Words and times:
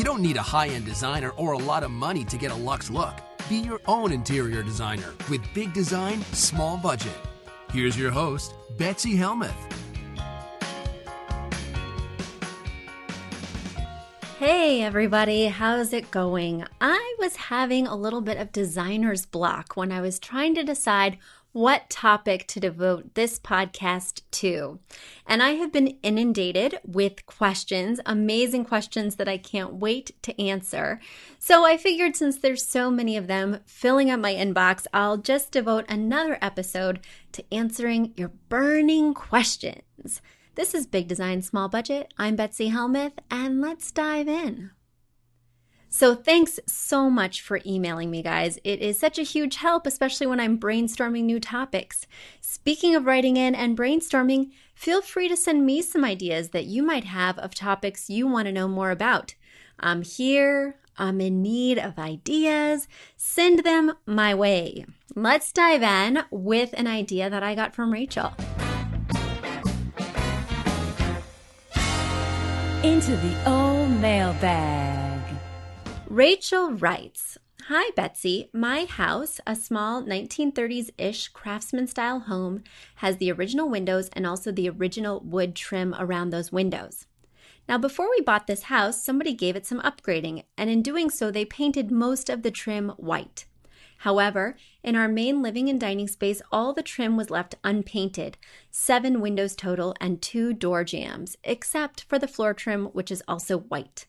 You 0.00 0.04
don't 0.04 0.22
need 0.22 0.38
a 0.38 0.42
high 0.56 0.68
end 0.68 0.86
designer 0.86 1.28
or 1.36 1.52
a 1.52 1.58
lot 1.58 1.82
of 1.82 1.90
money 1.90 2.24
to 2.24 2.38
get 2.38 2.50
a 2.50 2.54
luxe 2.54 2.88
look. 2.88 3.20
Be 3.50 3.56
your 3.56 3.82
own 3.84 4.12
interior 4.12 4.62
designer 4.62 5.12
with 5.28 5.42
big 5.52 5.74
design, 5.74 6.22
small 6.32 6.78
budget. 6.78 7.12
Here's 7.70 7.98
your 7.98 8.10
host, 8.10 8.54
Betsy 8.78 9.14
Helmuth. 9.14 9.52
Hey 14.38 14.80
everybody, 14.80 15.48
how's 15.48 15.92
it 15.92 16.10
going? 16.10 16.64
I 16.80 17.16
was 17.18 17.36
having 17.36 17.86
a 17.86 17.94
little 17.94 18.22
bit 18.22 18.38
of 18.38 18.52
designer's 18.52 19.26
block 19.26 19.76
when 19.76 19.92
I 19.92 20.00
was 20.00 20.18
trying 20.18 20.54
to 20.54 20.64
decide 20.64 21.18
what 21.52 21.90
topic 21.90 22.46
to 22.46 22.60
devote 22.60 23.14
this 23.14 23.38
podcast 23.38 24.22
to. 24.30 24.78
And 25.26 25.42
I 25.42 25.50
have 25.50 25.72
been 25.72 25.98
inundated 26.02 26.78
with 26.84 27.26
questions, 27.26 28.00
amazing 28.06 28.64
questions 28.64 29.16
that 29.16 29.28
I 29.28 29.38
can't 29.38 29.74
wait 29.74 30.12
to 30.22 30.40
answer. 30.40 31.00
So 31.38 31.64
I 31.64 31.76
figured 31.76 32.16
since 32.16 32.38
there's 32.38 32.64
so 32.64 32.90
many 32.90 33.16
of 33.16 33.26
them 33.26 33.60
filling 33.66 34.10
up 34.10 34.20
my 34.20 34.34
inbox, 34.34 34.86
I'll 34.92 35.18
just 35.18 35.52
devote 35.52 35.84
another 35.88 36.38
episode 36.40 37.00
to 37.32 37.44
answering 37.52 38.12
your 38.16 38.32
burning 38.48 39.14
questions. 39.14 40.20
This 40.54 40.74
is 40.74 40.86
Big 40.86 41.08
Design 41.08 41.42
Small 41.42 41.68
Budget. 41.68 42.12
I'm 42.18 42.36
Betsy 42.36 42.68
Helmuth, 42.68 43.18
and 43.30 43.60
let's 43.60 43.90
dive 43.90 44.28
in. 44.28 44.72
So, 45.92 46.14
thanks 46.14 46.60
so 46.66 47.10
much 47.10 47.42
for 47.42 47.60
emailing 47.66 48.12
me, 48.12 48.22
guys. 48.22 48.60
It 48.62 48.80
is 48.80 48.96
such 48.96 49.18
a 49.18 49.24
huge 49.24 49.56
help, 49.56 49.88
especially 49.88 50.28
when 50.28 50.38
I'm 50.38 50.56
brainstorming 50.56 51.24
new 51.24 51.40
topics. 51.40 52.06
Speaking 52.40 52.94
of 52.94 53.06
writing 53.06 53.36
in 53.36 53.56
and 53.56 53.76
brainstorming, 53.76 54.52
feel 54.72 55.02
free 55.02 55.28
to 55.28 55.36
send 55.36 55.66
me 55.66 55.82
some 55.82 56.04
ideas 56.04 56.50
that 56.50 56.66
you 56.66 56.84
might 56.84 57.04
have 57.04 57.38
of 57.40 57.56
topics 57.56 58.08
you 58.08 58.28
want 58.28 58.46
to 58.46 58.52
know 58.52 58.68
more 58.68 58.92
about. 58.92 59.34
I'm 59.80 60.02
here, 60.02 60.76
I'm 60.96 61.20
in 61.20 61.42
need 61.42 61.76
of 61.76 61.98
ideas. 61.98 62.86
Send 63.16 63.64
them 63.64 63.94
my 64.06 64.32
way. 64.32 64.86
Let's 65.16 65.50
dive 65.52 65.82
in 65.82 66.22
with 66.30 66.72
an 66.74 66.86
idea 66.86 67.28
that 67.28 67.42
I 67.42 67.56
got 67.56 67.74
from 67.74 67.92
Rachel. 67.92 68.32
Into 72.84 73.16
the 73.16 73.50
old 73.50 73.90
mailbag. 74.00 74.99
Rachel 76.10 76.72
writes 76.72 77.38
Hi, 77.68 77.92
Betsy. 77.94 78.50
My 78.52 78.84
house, 78.84 79.38
a 79.46 79.54
small 79.54 80.02
1930s 80.02 80.90
ish 80.98 81.28
craftsman 81.28 81.86
style 81.86 82.18
home, 82.18 82.64
has 82.96 83.18
the 83.18 83.30
original 83.30 83.68
windows 83.68 84.10
and 84.14 84.26
also 84.26 84.50
the 84.50 84.68
original 84.68 85.20
wood 85.20 85.54
trim 85.54 85.94
around 85.96 86.30
those 86.30 86.50
windows. 86.50 87.06
Now, 87.68 87.78
before 87.78 88.10
we 88.10 88.22
bought 88.22 88.48
this 88.48 88.64
house, 88.64 89.00
somebody 89.00 89.34
gave 89.34 89.54
it 89.54 89.66
some 89.66 89.80
upgrading, 89.82 90.42
and 90.58 90.68
in 90.68 90.82
doing 90.82 91.10
so, 91.10 91.30
they 91.30 91.44
painted 91.44 91.92
most 91.92 92.28
of 92.28 92.42
the 92.42 92.50
trim 92.50 92.88
white. 92.96 93.44
However, 93.98 94.56
in 94.82 94.96
our 94.96 95.06
main 95.06 95.42
living 95.42 95.68
and 95.68 95.80
dining 95.80 96.08
space, 96.08 96.42
all 96.50 96.72
the 96.72 96.82
trim 96.82 97.16
was 97.16 97.30
left 97.30 97.54
unpainted 97.62 98.36
seven 98.72 99.20
windows 99.20 99.54
total 99.54 99.94
and 100.00 100.20
two 100.20 100.54
door 100.54 100.82
jambs, 100.82 101.36
except 101.44 102.02
for 102.08 102.18
the 102.18 102.26
floor 102.26 102.52
trim, 102.52 102.86
which 102.86 103.12
is 103.12 103.22
also 103.28 103.58
white. 103.58 104.06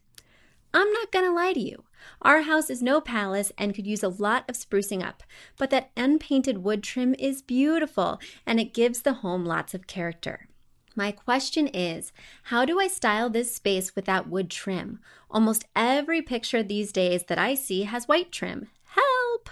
I'm 0.74 0.92
not 0.94 1.12
to 1.12 1.32
lie 1.32 1.54
to 1.54 1.60
you. 1.60 1.84
Our 2.22 2.42
house 2.42 2.70
is 2.70 2.82
no 2.82 3.02
palace 3.02 3.52
and 3.58 3.74
could 3.74 3.88
use 3.88 4.04
a 4.04 4.10
lot 4.10 4.50
of 4.50 4.56
sprucing 4.56 5.04
up, 5.04 5.24
but 5.58 5.70
that 5.70 5.92
unpainted 5.96 6.60
wood 6.60 6.84
trim 6.84 7.16
is 7.18 7.42
beautiful 7.42 8.20
and 8.46 8.60
it 8.60 8.74
gives 8.74 9.02
the 9.02 9.16
home 9.16 9.46
lots 9.46 9.74
of 9.74 9.88
character. 9.88 10.48
My 10.96 11.12
question 11.12 11.68
is 11.68 12.12
how 12.44 12.66
do 12.66 12.80
I 12.80 12.88
style 12.88 13.30
this 13.30 13.56
space 13.56 13.96
without 13.96 14.28
wood 14.28 14.50
trim? 14.50 15.00
Almost 15.30 15.66
every 15.76 16.22
picture 16.22 16.62
these 16.62 16.92
days 16.92 17.24
that 17.26 17.38
I 17.38 17.56
see 17.56 17.84
has 17.84 18.08
white 18.08 18.32
trim. 18.32 18.68
Help! 18.84 19.50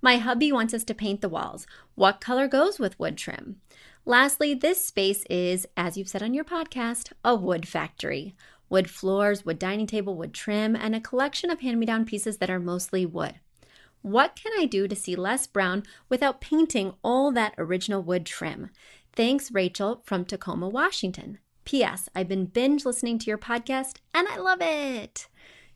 My 0.00 0.16
hubby 0.16 0.50
wants 0.50 0.72
us 0.72 0.84
to 0.84 0.94
paint 0.94 1.20
the 1.20 1.28
walls. 1.28 1.66
What 1.94 2.20
color 2.20 2.48
goes 2.48 2.78
with 2.78 2.98
wood 2.98 3.18
trim? 3.18 3.60
Lastly, 4.06 4.54
this 4.54 4.82
space 4.82 5.24
is, 5.28 5.66
as 5.76 5.98
you've 5.98 6.08
said 6.08 6.22
on 6.22 6.32
your 6.32 6.44
podcast, 6.44 7.12
a 7.22 7.34
wood 7.34 7.68
factory 7.68 8.34
wood 8.68 8.90
floors, 8.90 9.44
wood 9.44 9.58
dining 9.58 9.86
table, 9.86 10.14
wood 10.14 10.34
trim, 10.34 10.76
and 10.76 10.94
a 10.94 11.00
collection 11.00 11.50
of 11.50 11.60
hand 11.60 11.78
me 11.80 11.86
down 11.86 12.04
pieces 12.04 12.38
that 12.38 12.50
are 12.50 12.60
mostly 12.60 13.06
wood. 13.06 13.34
What 14.02 14.36
can 14.36 14.52
I 14.58 14.64
do 14.64 14.86
to 14.86 14.94
see 14.94 15.16
less 15.16 15.46
brown 15.46 15.82
without 16.08 16.40
painting 16.40 16.94
all 17.02 17.32
that 17.32 17.54
original 17.58 18.02
wood 18.02 18.24
trim? 18.24 18.70
Thanks, 19.12 19.50
Rachel 19.50 20.02
from 20.04 20.24
Tacoma, 20.24 20.68
Washington. 20.68 21.38
P.S. 21.64 22.08
I've 22.14 22.28
been 22.28 22.46
binge 22.46 22.86
listening 22.86 23.18
to 23.18 23.26
your 23.26 23.38
podcast 23.38 23.96
and 24.14 24.26
I 24.28 24.38
love 24.38 24.60
it. 24.62 25.28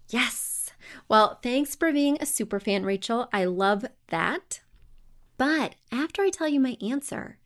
Yes. 0.08 0.70
Well, 1.08 1.38
thanks 1.42 1.74
for 1.74 1.92
being 1.92 2.16
a 2.20 2.26
super 2.26 2.60
fan, 2.60 2.84
Rachel. 2.84 3.28
I 3.32 3.44
love 3.44 3.84
that. 4.08 4.62
But 5.36 5.74
after 5.90 6.22
I 6.22 6.30
tell 6.30 6.48
you 6.48 6.60
my 6.60 6.76
answer, 6.80 7.38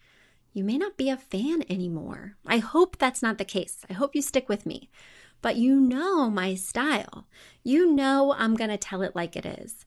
you 0.53 0.63
may 0.63 0.79
not 0.79 0.97
be 0.97 1.11
a 1.11 1.17
fan 1.17 1.65
anymore. 1.69 2.37
I 2.47 2.59
hope 2.59 2.99
that's 2.99 3.23
not 3.23 3.39
the 3.39 3.45
case. 3.45 3.79
I 3.91 3.95
hope 3.95 4.15
you 4.15 4.23
stick 4.23 4.49
with 4.49 4.67
me 4.67 4.91
but 5.47 5.55
you 5.55 5.79
know 5.79 6.29
my 6.29 6.57
style. 6.57 7.25
You 7.63 7.95
know 7.95 8.35
I'm 8.37 8.57
going 8.57 8.71
to 8.71 8.77
tell 8.77 9.01
it 9.03 9.15
like 9.15 9.37
it 9.37 9.47
is. 9.47 9.87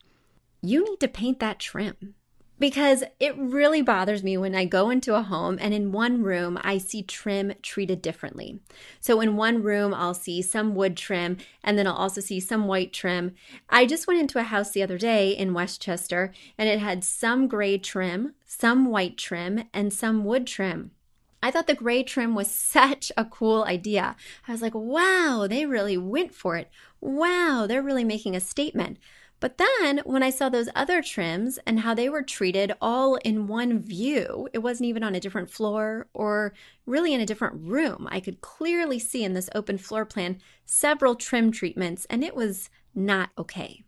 You 0.62 0.86
need 0.86 1.02
to 1.02 1.09
paint 1.09 1.42
that 1.42 1.59
trim 1.59 2.16
because 2.59 3.03
it 3.20 3.38
really 3.38 3.82
bothers 3.82 4.23
me 4.23 4.38
when 4.38 4.56
I 4.56 4.64
go 4.64 4.90
into 4.90 5.16
a 5.16 5.22
home 5.22 5.58
and 5.59 5.73
in 5.73 5.91
one 5.91 6.23
room 6.23 6.58
I 6.64 6.78
see 6.78 7.03
trim 7.03 7.56
treated 7.61 8.02
differently. 8.02 8.61
So 9.02 9.20
in 9.20 9.35
one 9.35 9.61
room 9.61 9.94
I'll 9.94 10.14
see 10.14 10.41
some 10.41 10.76
wood 10.76 10.96
trim 10.96 11.35
and 11.62 11.78
then 11.78 11.88
I'll 11.88 11.94
also 11.94 12.22
see 12.22 12.40
some 12.40 12.66
white 12.66 12.94
trim. 12.94 13.35
I 13.70 13.85
just 13.85 14.08
went 14.08 14.22
into 14.22 14.40
a 14.40 14.44
house 14.44 14.72
the 14.72 14.84
other 14.84 14.97
day 14.97 15.32
in 15.32 15.53
Westchester 15.53 16.32
and 16.58 16.70
it 16.70 16.79
had 16.79 17.03
some 17.03 17.50
gray 17.50 17.78
trim, 17.78 18.34
some 18.46 18.85
white 18.85 19.17
trim, 19.17 19.66
and 19.73 19.91
some 19.91 20.23
wood 20.23 20.47
trim. 20.47 20.91
I 21.41 21.52
thought 21.52 21.68
the 21.68 21.76
gray 21.76 22.03
trim 22.03 22.36
was 22.36 22.52
such 22.53 23.12
a 23.18 23.26
cool 23.26 23.64
idea. 23.64 24.16
I 24.47 24.52
was 24.52 24.62
like, 24.62 24.76
wow, 24.76 25.47
they 25.50 25.66
really 25.66 25.97
went 25.97 26.34
for 26.34 26.56
it. 26.56 26.70
Wow, 27.02 27.66
they're 27.68 27.84
really 27.84 28.03
making 28.03 28.36
a 28.36 28.41
statement. 28.41 28.97
But 29.40 29.58
then 29.58 30.00
when 30.03 30.22
I 30.22 30.32
saw 30.32 30.50
those 30.50 30.68
other 30.76 31.02
trims 31.02 31.59
and 31.66 31.80
how 31.80 31.94
they 31.94 32.09
were 32.09 32.24
treated 32.24 32.74
all 32.82 33.16
in 33.16 33.47
one 33.47 33.80
view, 33.80 34.50
it 34.52 34.59
wasn't 34.59 34.90
even 34.90 35.03
on 35.03 35.16
a 35.16 35.20
different 35.20 35.50
floor 35.50 36.08
or 36.14 36.53
really 36.86 37.14
in 37.14 37.22
a 37.22 37.26
different 37.26 37.56
room. 37.62 38.08
I 38.12 38.20
could 38.20 38.41
clearly 38.41 39.00
see 39.00 39.24
in 39.24 39.34
this 39.34 39.50
open 39.56 39.78
floor 39.78 40.03
plan 40.03 40.40
several 40.66 41.16
trim 41.16 41.52
treatments, 41.52 42.06
and 42.09 42.24
it 42.24 42.36
was 42.36 42.70
not 42.94 43.30
okay. 43.38 43.84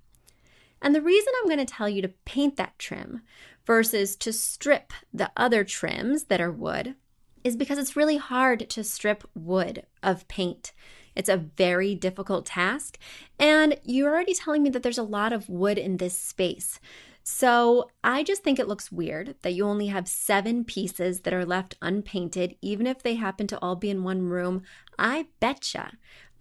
And 0.82 0.96
the 0.96 1.02
reason 1.02 1.34
I'm 1.38 1.50
going 1.50 1.66
to 1.66 1.66
tell 1.66 1.90
you 1.90 2.02
to 2.02 2.14
paint 2.26 2.56
that 2.56 2.80
trim 2.80 3.22
versus 3.66 4.16
to 4.18 4.32
strip 4.32 4.94
the 5.14 5.32
other 5.36 5.64
trims 5.64 6.26
that 6.26 6.42
are 6.42 6.52
wood 6.52 6.96
is 7.44 7.56
because 7.56 7.78
it's 7.78 7.96
really 7.96 8.18
hard 8.18 8.70
to 8.70 8.84
strip 8.84 9.24
wood 9.36 9.86
of 10.02 10.28
paint. 10.28 10.72
It's 11.16 11.30
a 11.30 11.38
very 11.38 11.96
difficult 11.96 12.46
task. 12.46 12.98
And 13.40 13.80
you're 13.84 14.12
already 14.12 14.34
telling 14.34 14.64
me 14.64 14.70
that 14.70 14.84
there's 14.84 14.98
a 14.98 15.04
lot 15.04 15.34
of 15.34 15.50
wood 15.50 15.78
in 15.78 15.98
this 15.98 16.18
space. 16.18 16.80
So 17.24 17.90
I 18.04 18.24
just 18.24 18.44
think 18.44 18.58
it 18.58 18.68
looks 18.68 18.92
weird 18.92 19.36
that 19.42 19.54
you 19.54 19.66
only 19.66 19.88
have 19.88 20.08
seven 20.08 20.64
pieces 20.66 21.22
that 21.22 21.34
are 21.34 21.46
left 21.46 21.76
unpainted, 21.82 22.56
even 22.62 22.88
if 22.88 23.04
they 23.04 23.16
happen 23.16 23.46
to 23.48 23.60
all 23.60 23.76
be 23.76 23.90
in 23.90 24.04
one 24.04 24.24
room. 24.24 24.64
I 24.98 25.28
betcha 25.40 25.92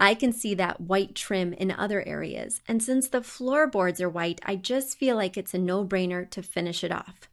I 0.01 0.15
can 0.15 0.33
see 0.33 0.55
that 0.55 0.81
white 0.81 1.15
trim 1.15 1.53
in 1.53 1.71
other 1.71 2.03
areas. 2.09 2.63
And 2.67 2.83
since 2.83 3.09
the 3.09 3.23
floorboards 3.23 4.01
are 4.01 4.09
white, 4.09 4.41
I 4.47 4.57
just 4.57 4.97
feel 4.97 5.15
like 5.15 5.37
it's 5.37 5.53
a 5.53 5.59
no 5.59 5.85
brainer 5.85 6.29
to 6.31 6.43
finish 6.43 6.83
it 6.83 6.91
off. 6.91 7.29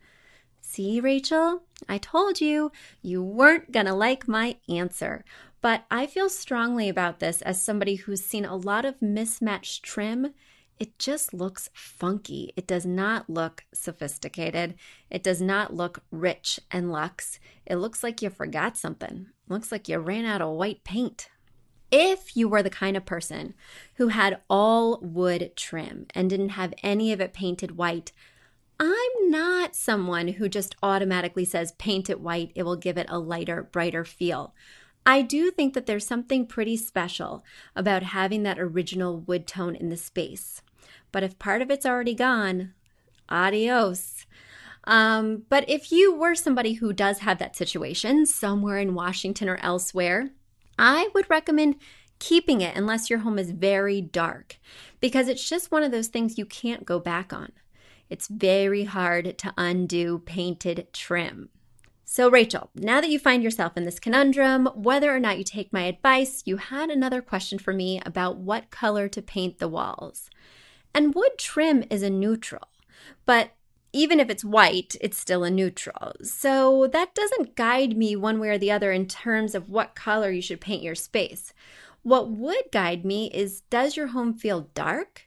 See, 0.69 0.99
Rachel, 0.99 1.63
I 1.87 1.97
told 1.97 2.41
you 2.41 2.73
you 3.01 3.23
weren't 3.23 3.71
gonna 3.71 3.95
like 3.95 4.27
my 4.27 4.57
answer. 4.67 5.23
But 5.61 5.85
I 5.89 6.05
feel 6.05 6.29
strongly 6.29 6.89
about 6.89 7.19
this 7.19 7.41
as 7.41 7.59
somebody 7.59 7.95
who's 7.95 8.23
seen 8.23 8.43
a 8.43 8.57
lot 8.57 8.83
of 8.83 9.01
mismatched 9.01 9.81
trim. 9.81 10.33
It 10.77 10.99
just 10.99 11.33
looks 11.33 11.69
funky. 11.73 12.51
It 12.57 12.67
does 12.67 12.85
not 12.85 13.29
look 13.29 13.63
sophisticated. 13.73 14.75
It 15.09 15.23
does 15.23 15.41
not 15.41 15.73
look 15.73 16.03
rich 16.11 16.59
and 16.69 16.91
luxe. 16.91 17.39
It 17.65 17.77
looks 17.77 18.03
like 18.03 18.21
you 18.21 18.29
forgot 18.29 18.75
something. 18.77 19.27
It 19.49 19.51
looks 19.51 19.71
like 19.71 19.87
you 19.87 19.97
ran 19.99 20.25
out 20.25 20.41
of 20.41 20.53
white 20.53 20.83
paint. 20.83 21.29
If 21.91 22.35
you 22.35 22.49
were 22.49 22.61
the 22.61 22.69
kind 22.69 22.97
of 22.97 23.05
person 23.05 23.53
who 23.95 24.09
had 24.09 24.41
all 24.49 24.99
wood 25.01 25.53
trim 25.55 26.07
and 26.13 26.29
didn't 26.29 26.49
have 26.49 26.73
any 26.83 27.13
of 27.13 27.21
it 27.21 27.33
painted 27.33 27.77
white, 27.77 28.11
I'm 28.79 29.29
not 29.29 29.75
someone 29.75 30.27
who 30.29 30.47
just 30.47 30.75
automatically 30.83 31.45
says 31.45 31.71
paint 31.73 32.09
it 32.09 32.19
white, 32.19 32.51
it 32.55 32.63
will 32.63 32.75
give 32.75 32.97
it 32.97 33.07
a 33.09 33.19
lighter, 33.19 33.63
brighter 33.63 34.05
feel. 34.05 34.53
I 35.05 35.21
do 35.21 35.51
think 35.51 35.73
that 35.73 35.85
there's 35.85 36.05
something 36.05 36.45
pretty 36.45 36.75
special 36.75 37.43
about 37.75 38.03
having 38.03 38.43
that 38.43 38.59
original 38.59 39.19
wood 39.19 39.47
tone 39.47 39.75
in 39.75 39.89
the 39.89 39.97
space. 39.97 40.61
But 41.11 41.23
if 41.23 41.39
part 41.39 41.61
of 41.61 41.71
it's 41.71 41.85
already 41.85 42.13
gone, 42.13 42.73
adios. 43.29 44.25
Um, 44.83 45.43
but 45.49 45.69
if 45.69 45.91
you 45.91 46.13
were 46.13 46.35
somebody 46.35 46.73
who 46.73 46.93
does 46.93 47.19
have 47.19 47.39
that 47.39 47.55
situation 47.55 48.25
somewhere 48.25 48.79
in 48.79 48.93
Washington 48.93 49.49
or 49.49 49.57
elsewhere, 49.61 50.31
I 50.77 51.09
would 51.13 51.29
recommend 51.29 51.75
keeping 52.19 52.61
it 52.61 52.75
unless 52.75 53.09
your 53.09 53.19
home 53.19 53.39
is 53.39 53.51
very 53.51 54.01
dark 54.01 54.57
because 54.99 55.27
it's 55.27 55.47
just 55.47 55.71
one 55.71 55.83
of 55.83 55.91
those 55.91 56.07
things 56.07 56.37
you 56.37 56.45
can't 56.45 56.85
go 56.85 56.99
back 56.99 57.31
on. 57.31 57.51
It's 58.09 58.27
very 58.27 58.85
hard 58.85 59.37
to 59.37 59.53
undo 59.57 60.19
painted 60.19 60.87
trim. 60.93 61.49
So, 62.05 62.29
Rachel, 62.29 62.69
now 62.73 63.01
that 63.01 63.09
you 63.09 63.19
find 63.19 63.43
yourself 63.43 63.75
in 63.75 63.83
this 63.83 63.99
conundrum, 63.99 64.67
whether 64.75 65.13
or 65.13 65.19
not 65.19 65.37
you 65.37 65.43
take 65.43 65.73
my 65.73 65.83
advice, 65.83 66.41
you 66.45 66.55
had 66.55 66.89
another 66.89 67.21
question 67.21 67.59
for 67.59 67.73
me 67.73 68.01
about 68.05 68.37
what 68.37 68.71
color 68.71 69.09
to 69.09 69.21
paint 69.21 69.59
the 69.59 69.67
walls. 69.67 70.29
And 70.93 71.13
wood 71.13 71.37
trim 71.37 71.83
is 71.89 72.03
a 72.03 72.09
neutral, 72.09 72.69
but 73.25 73.51
even 73.91 74.19
if 74.19 74.29
it's 74.29 74.45
white, 74.45 74.95
it's 75.01 75.17
still 75.17 75.43
a 75.43 75.51
neutral. 75.51 76.13
So 76.23 76.87
that 76.87 77.13
doesn't 77.13 77.55
guide 77.55 77.97
me 77.97 78.15
one 78.15 78.39
way 78.39 78.49
or 78.49 78.57
the 78.57 78.71
other 78.71 78.91
in 78.93 79.07
terms 79.07 79.53
of 79.53 79.69
what 79.69 79.95
color 79.95 80.31
you 80.31 80.41
should 80.41 80.61
paint 80.61 80.83
your 80.83 80.95
space. 80.95 81.53
What 82.03 82.29
would 82.29 82.71
guide 82.71 83.03
me 83.03 83.29
is 83.33 83.61
does 83.69 83.97
your 83.97 84.07
home 84.07 84.33
feel 84.33 84.69
dark? 84.73 85.26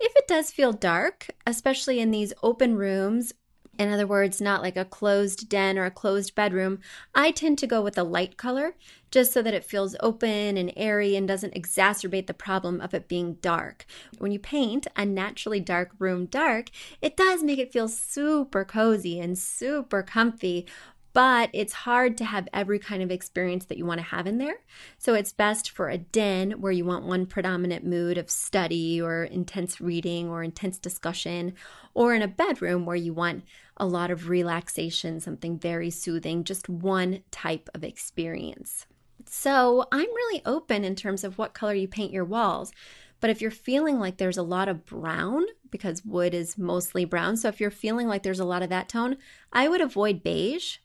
If 0.00 0.14
it 0.16 0.26
does 0.26 0.50
feel 0.50 0.72
dark, 0.72 1.28
especially 1.46 2.00
in 2.00 2.10
these 2.10 2.32
open 2.42 2.76
rooms 2.76 3.32
in 3.78 3.92
other 3.92 4.06
words, 4.06 4.40
not 4.40 4.62
like 4.62 4.76
a 4.76 4.84
closed 4.84 5.48
den 5.48 5.78
or 5.78 5.84
a 5.84 5.90
closed 5.90 6.34
bedroom, 6.34 6.78
I 7.14 7.32
tend 7.32 7.58
to 7.58 7.66
go 7.66 7.82
with 7.82 7.98
a 7.98 8.04
light 8.04 8.36
color 8.36 8.76
just 9.10 9.32
so 9.32 9.42
that 9.42 9.54
it 9.54 9.64
feels 9.64 9.96
open 10.00 10.56
and 10.56 10.72
airy 10.76 11.16
and 11.16 11.26
doesn't 11.26 11.54
exacerbate 11.54 12.26
the 12.26 12.34
problem 12.34 12.80
of 12.80 12.94
it 12.94 13.08
being 13.08 13.34
dark. 13.34 13.84
When 14.18 14.30
you 14.30 14.38
paint 14.38 14.86
a 14.96 15.04
naturally 15.04 15.60
dark 15.60 15.90
room 15.98 16.26
dark, 16.26 16.70
it 17.02 17.16
does 17.16 17.42
make 17.42 17.58
it 17.58 17.72
feel 17.72 17.88
super 17.88 18.64
cozy 18.64 19.18
and 19.18 19.36
super 19.36 20.02
comfy 20.02 20.66
but 21.14 21.48
it's 21.52 21.72
hard 21.72 22.18
to 22.18 22.24
have 22.24 22.48
every 22.52 22.78
kind 22.78 23.02
of 23.02 23.10
experience 23.10 23.64
that 23.66 23.78
you 23.78 23.86
want 23.86 23.98
to 23.98 24.06
have 24.06 24.26
in 24.26 24.38
there. 24.38 24.56
So 24.98 25.14
it's 25.14 25.32
best 25.32 25.70
for 25.70 25.88
a 25.88 25.96
den 25.96 26.60
where 26.60 26.72
you 26.72 26.84
want 26.84 27.06
one 27.06 27.24
predominant 27.24 27.86
mood 27.86 28.18
of 28.18 28.28
study 28.28 29.00
or 29.00 29.24
intense 29.24 29.80
reading 29.80 30.28
or 30.28 30.42
intense 30.42 30.76
discussion, 30.76 31.54
or 31.94 32.14
in 32.14 32.22
a 32.22 32.28
bedroom 32.28 32.84
where 32.84 32.96
you 32.96 33.14
want 33.14 33.44
a 33.76 33.86
lot 33.86 34.10
of 34.10 34.28
relaxation, 34.28 35.20
something 35.20 35.56
very 35.56 35.88
soothing, 35.88 36.42
just 36.42 36.68
one 36.68 37.22
type 37.30 37.70
of 37.74 37.84
experience. 37.84 38.86
So 39.26 39.86
I'm 39.92 40.00
really 40.00 40.42
open 40.44 40.84
in 40.84 40.96
terms 40.96 41.22
of 41.22 41.38
what 41.38 41.54
color 41.54 41.74
you 41.74 41.86
paint 41.86 42.12
your 42.12 42.24
walls. 42.24 42.72
But 43.20 43.30
if 43.30 43.40
you're 43.40 43.52
feeling 43.52 44.00
like 44.00 44.16
there's 44.16 44.36
a 44.36 44.42
lot 44.42 44.68
of 44.68 44.84
brown, 44.84 45.44
because 45.70 46.04
wood 46.04 46.34
is 46.34 46.58
mostly 46.58 47.04
brown, 47.04 47.36
so 47.36 47.48
if 47.48 47.60
you're 47.60 47.70
feeling 47.70 48.06
like 48.06 48.22
there's 48.22 48.40
a 48.40 48.44
lot 48.44 48.62
of 48.62 48.68
that 48.68 48.88
tone, 48.88 49.16
I 49.52 49.68
would 49.68 49.80
avoid 49.80 50.22
beige 50.22 50.78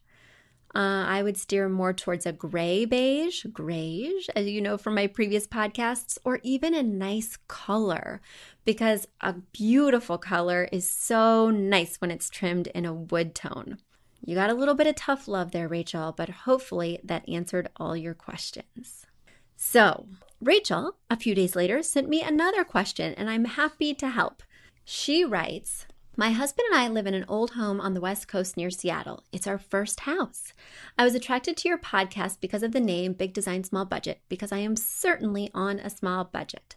uh, 0.75 1.06
I 1.07 1.24
would 1.24 1.38
steer 1.38 1.68
more 1.68 1.94
towards 1.94 2.25
a 2.25 2.31
gray 2.31 2.86
beige, 2.86 3.45
grayish, 3.51 4.30
as 4.36 4.48
you 4.48 4.62
know 4.62 4.77
from 4.77 4.95
my 4.95 5.07
previous 5.07 5.48
podcasts, 5.48 6.18
or 6.24 6.39
even 6.44 6.75
a 6.75 6.83
nice 6.83 7.38
color 7.48 8.21
because 8.66 9.07
a 9.21 9.33
beautiful 9.51 10.19
color 10.19 10.69
is 10.71 10.89
so 10.89 11.50
nice 11.50 11.95
when 11.98 12.12
it's 12.12 12.30
trimmed 12.30 12.68
in 12.68 12.86
a 12.86 12.94
wood 12.94 13.33
tone. 13.33 13.80
You 14.24 14.36
got 14.36 14.51
a 14.51 14.54
little 14.54 14.75
bit 14.75 14.86
of 14.86 14.95
tough 14.95 15.27
love 15.27 15.51
there, 15.51 15.68
Rachel, 15.68 16.13
but 16.16 16.30
hopefully 16.30 17.00
that 17.04 17.27
answered 17.27 17.69
all 17.77 17.98
your 17.98 18.13
questions. 18.13 19.07
So, 19.56 20.07
Rachel, 20.39 20.98
a 21.10 21.18
few 21.18 21.33
days 21.33 21.56
later, 21.56 21.81
sent 21.81 22.07
me 22.07 22.22
another 22.22 22.63
question, 22.63 23.13
and 23.15 23.30
I'm 23.30 23.45
happy 23.45 23.94
to 23.95 24.10
help. 24.10 24.44
She 24.86 25.25
writes, 25.25 25.86
my 26.19 26.31
husband 26.31 26.68
and 26.69 26.81
I 26.81 26.89
live 26.89 27.07
in 27.07 27.13
an 27.13 27.24
old 27.30 27.51
home 27.51 27.80
on 27.80 27.94
the 27.94 28.01
West 28.01 28.27
Coast 28.27 28.57
near 28.57 28.69
Seattle. 28.69 29.24
It's 29.31 29.48
our 29.48 29.57
first 29.57 30.01
house. 30.01 30.51
I 30.98 31.06
was 31.06 31.16
attracted 31.16 31.56
to 31.56 31.69
your 31.69 31.77
podcast 31.77 32.42
because 32.42 32.62
of 32.62 32.74
the 32.74 32.81
name 32.81 33.13
Big 33.13 33.31
Design 33.31 33.63
Small 33.63 33.86
Budget, 33.86 34.19
because 34.27 34.51
I 34.51 34.57
am 34.57 34.75
certainly 34.75 35.50
on 35.54 35.80
a 35.80 35.89
small 35.89 36.25
budget. 36.25 36.75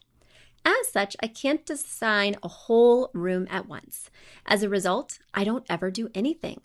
As 0.64 0.92
such, 0.92 1.16
I 1.20 1.26
can't 1.26 1.66
design 1.66 2.36
a 2.40 2.46
whole 2.46 3.10
room 3.12 3.48
at 3.50 3.66
once. 3.66 4.10
As 4.46 4.62
a 4.62 4.68
result, 4.68 5.18
I 5.34 5.42
don't 5.42 5.66
ever 5.68 5.90
do 5.90 6.08
anything. 6.14 6.60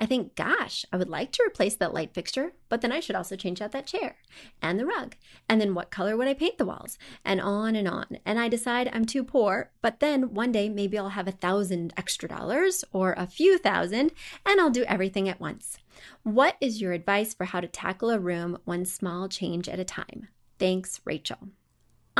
I 0.00 0.06
think, 0.06 0.34
gosh, 0.34 0.86
I 0.90 0.96
would 0.96 1.10
like 1.10 1.30
to 1.32 1.44
replace 1.46 1.76
that 1.76 1.92
light 1.92 2.14
fixture, 2.14 2.52
but 2.70 2.80
then 2.80 2.90
I 2.90 3.00
should 3.00 3.14
also 3.14 3.36
change 3.36 3.60
out 3.60 3.72
that 3.72 3.86
chair 3.86 4.16
and 4.62 4.80
the 4.80 4.86
rug. 4.86 5.14
And 5.46 5.60
then 5.60 5.74
what 5.74 5.90
color 5.90 6.16
would 6.16 6.26
I 6.26 6.32
paint 6.32 6.56
the 6.56 6.64
walls? 6.64 6.96
And 7.22 7.38
on 7.38 7.76
and 7.76 7.86
on. 7.86 8.18
And 8.24 8.38
I 8.40 8.48
decide 8.48 8.88
I'm 8.92 9.04
too 9.04 9.22
poor, 9.22 9.70
but 9.82 10.00
then 10.00 10.32
one 10.32 10.52
day 10.52 10.70
maybe 10.70 10.96
I'll 10.96 11.10
have 11.10 11.28
a 11.28 11.32
thousand 11.32 11.92
extra 11.98 12.30
dollars 12.30 12.82
or 12.92 13.14
a 13.18 13.26
few 13.26 13.58
thousand 13.58 14.12
and 14.46 14.58
I'll 14.58 14.70
do 14.70 14.84
everything 14.84 15.28
at 15.28 15.40
once. 15.40 15.76
What 16.22 16.56
is 16.62 16.80
your 16.80 16.92
advice 16.92 17.34
for 17.34 17.44
how 17.44 17.60
to 17.60 17.68
tackle 17.68 18.08
a 18.08 18.18
room 18.18 18.56
one 18.64 18.86
small 18.86 19.28
change 19.28 19.68
at 19.68 19.78
a 19.78 19.84
time? 19.84 20.28
Thanks, 20.58 21.00
Rachel. 21.04 21.50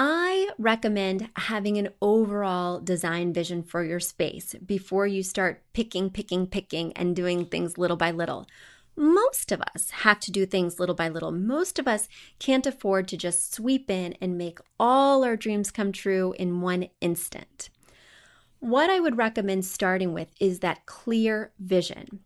I 0.02 0.48
recommend 0.56 1.28
having 1.36 1.76
an 1.76 1.90
overall 2.00 2.80
design 2.80 3.34
vision 3.34 3.62
for 3.62 3.84
your 3.84 4.00
space 4.00 4.54
before 4.64 5.06
you 5.06 5.22
start 5.22 5.62
picking, 5.74 6.08
picking, 6.08 6.46
picking, 6.46 6.94
and 6.94 7.14
doing 7.14 7.44
things 7.44 7.76
little 7.76 7.98
by 7.98 8.10
little. 8.10 8.46
Most 8.96 9.52
of 9.52 9.60
us 9.60 9.90
have 9.90 10.18
to 10.20 10.32
do 10.32 10.46
things 10.46 10.80
little 10.80 10.94
by 10.94 11.10
little. 11.10 11.32
Most 11.32 11.78
of 11.78 11.86
us 11.86 12.08
can't 12.38 12.66
afford 12.66 13.08
to 13.08 13.18
just 13.18 13.52
sweep 13.52 13.90
in 13.90 14.14
and 14.22 14.38
make 14.38 14.58
all 14.78 15.22
our 15.22 15.36
dreams 15.36 15.70
come 15.70 15.92
true 15.92 16.34
in 16.38 16.62
one 16.62 16.88
instant. 17.02 17.68
What 18.58 18.88
I 18.88 19.00
would 19.00 19.18
recommend 19.18 19.66
starting 19.66 20.14
with 20.14 20.28
is 20.40 20.60
that 20.60 20.86
clear 20.86 21.52
vision. 21.58 22.20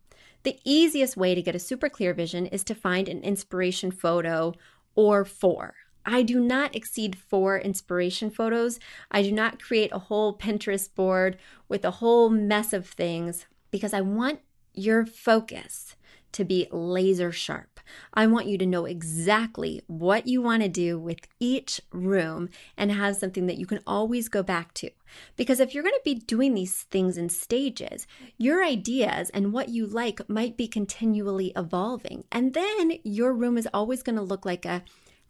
The 0.44 0.60
easiest 0.64 1.16
way 1.16 1.34
to 1.34 1.42
get 1.42 1.56
a 1.56 1.58
super 1.58 1.88
clear 1.88 2.14
vision 2.14 2.46
is 2.46 2.62
to 2.64 2.74
find 2.76 3.08
an 3.08 3.24
inspiration 3.24 3.90
photo 3.90 4.52
or 4.94 5.24
four. 5.24 5.74
I 6.06 6.22
do 6.22 6.40
not 6.40 6.74
exceed 6.74 7.16
four 7.16 7.58
inspiration 7.58 8.30
photos. 8.30 8.78
I 9.10 9.22
do 9.22 9.32
not 9.32 9.62
create 9.62 9.92
a 9.92 9.98
whole 9.98 10.36
Pinterest 10.36 10.94
board 10.94 11.38
with 11.68 11.84
a 11.84 11.92
whole 11.92 12.30
mess 12.30 12.72
of 12.72 12.86
things 12.86 13.46
because 13.70 13.94
I 13.94 14.00
want 14.00 14.40
your 14.74 15.06
focus 15.06 15.96
to 16.34 16.44
be 16.44 16.66
laser 16.72 17.30
sharp. 17.30 17.80
I 18.12 18.26
want 18.26 18.46
you 18.46 18.58
to 18.58 18.66
know 18.66 18.86
exactly 18.86 19.82
what 19.86 20.26
you 20.26 20.42
want 20.42 20.62
to 20.62 20.68
do 20.68 20.98
with 20.98 21.20
each 21.38 21.80
room 21.92 22.48
and 22.76 22.90
have 22.90 23.16
something 23.16 23.46
that 23.46 23.56
you 23.56 23.66
can 23.66 23.78
always 23.86 24.28
go 24.28 24.42
back 24.42 24.74
to. 24.74 24.90
Because 25.36 25.60
if 25.60 25.72
you're 25.72 25.84
going 25.84 25.94
to 25.94 26.00
be 26.04 26.14
doing 26.16 26.54
these 26.54 26.82
things 26.90 27.16
in 27.16 27.28
stages, 27.28 28.08
your 28.36 28.64
ideas 28.64 29.30
and 29.30 29.52
what 29.52 29.68
you 29.68 29.86
like 29.86 30.28
might 30.28 30.56
be 30.56 30.66
continually 30.66 31.52
evolving. 31.54 32.24
And 32.32 32.52
then 32.52 32.98
your 33.04 33.32
room 33.32 33.56
is 33.56 33.68
always 33.72 34.02
going 34.02 34.16
to 34.16 34.22
look 34.22 34.44
like 34.44 34.64
a 34.64 34.82